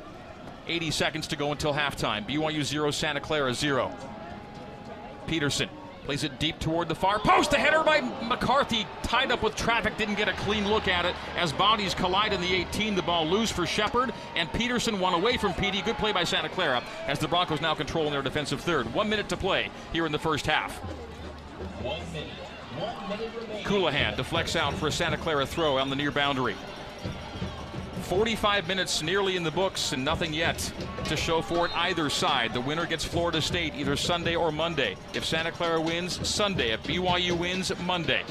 [0.67, 2.27] 80 seconds to go until halftime.
[2.27, 3.91] BYU 0, Santa Clara 0.
[5.25, 5.69] Peterson
[6.09, 7.51] plays it deep toward the far post.
[7.51, 11.13] The header by McCarthy, tied up with traffic, didn't get a clean look at it.
[11.37, 15.37] As bodies collide in the 18, the ball loose for Shepard, and Peterson won away
[15.37, 15.83] from Petey.
[15.83, 18.91] Good play by Santa Clara as the Broncos now controlling their defensive third.
[18.91, 20.77] One minute to play here in the first half.
[21.83, 22.29] One minute.
[22.79, 23.63] One minute.
[23.63, 26.55] Colohan deflects out for a Santa Clara throw on the near boundary.
[28.09, 30.57] 45 minutes nearly in the books and nothing yet
[31.05, 32.55] to show for it either side.
[32.55, 34.95] The winner gets Florida State either Sunday or Monday.
[35.13, 36.71] If Santa Clara wins, Sunday.
[36.71, 38.23] If BYU wins, Monday.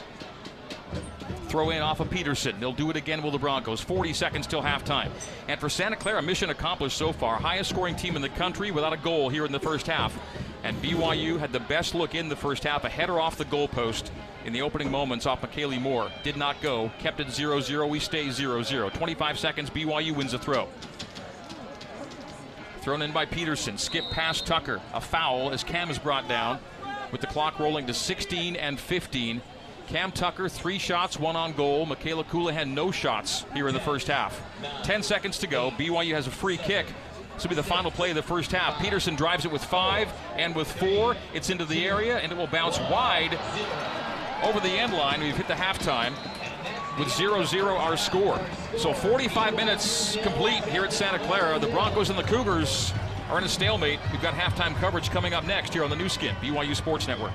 [1.47, 2.59] Throw in off of Peterson.
[2.59, 3.81] They'll do it again with the Broncos.
[3.81, 5.11] 40 seconds till halftime.
[5.47, 7.37] And for Santa Clara, mission accomplished so far.
[7.37, 10.13] Highest scoring team in the country without a goal here in the first half.
[10.65, 12.85] And BYU had the best look in the first half.
[12.85, 14.11] A header off the goalpost
[14.45, 16.11] in the opening moments off McKaylee Moore.
[16.23, 16.91] Did not go.
[16.99, 17.87] Kept it 0 0.
[17.87, 18.91] We stay 0 0.
[18.91, 19.71] 25 seconds.
[19.71, 20.69] BYU wins the throw.
[22.81, 23.79] Thrown in by Peterson.
[23.79, 24.81] Skip past Tucker.
[24.95, 26.59] A foul as Cam is brought down
[27.13, 29.41] with the clock rolling to 16 and 15.
[29.89, 31.87] Cam Tucker, three shots, one on goal.
[31.87, 34.39] Michaela Colohan, no shots here in the first half.
[34.83, 35.71] 10 seconds to go.
[35.73, 36.87] BYU has a free kick.
[37.39, 38.81] This will be the final play of the first half.
[38.81, 41.15] Peterson drives it with five and with four.
[41.33, 43.39] It's into the area and it will bounce wide
[44.43, 45.21] over the end line.
[45.21, 46.15] We've hit the halftime
[46.99, 48.41] with 0 0 our score.
[48.77, 51.61] So 45 minutes complete here at Santa Clara.
[51.61, 52.93] The Broncos and the Cougars
[53.31, 54.01] are in a stalemate.
[54.11, 57.31] We've got halftime coverage coming up next here on the new skin, BYU Sports Network.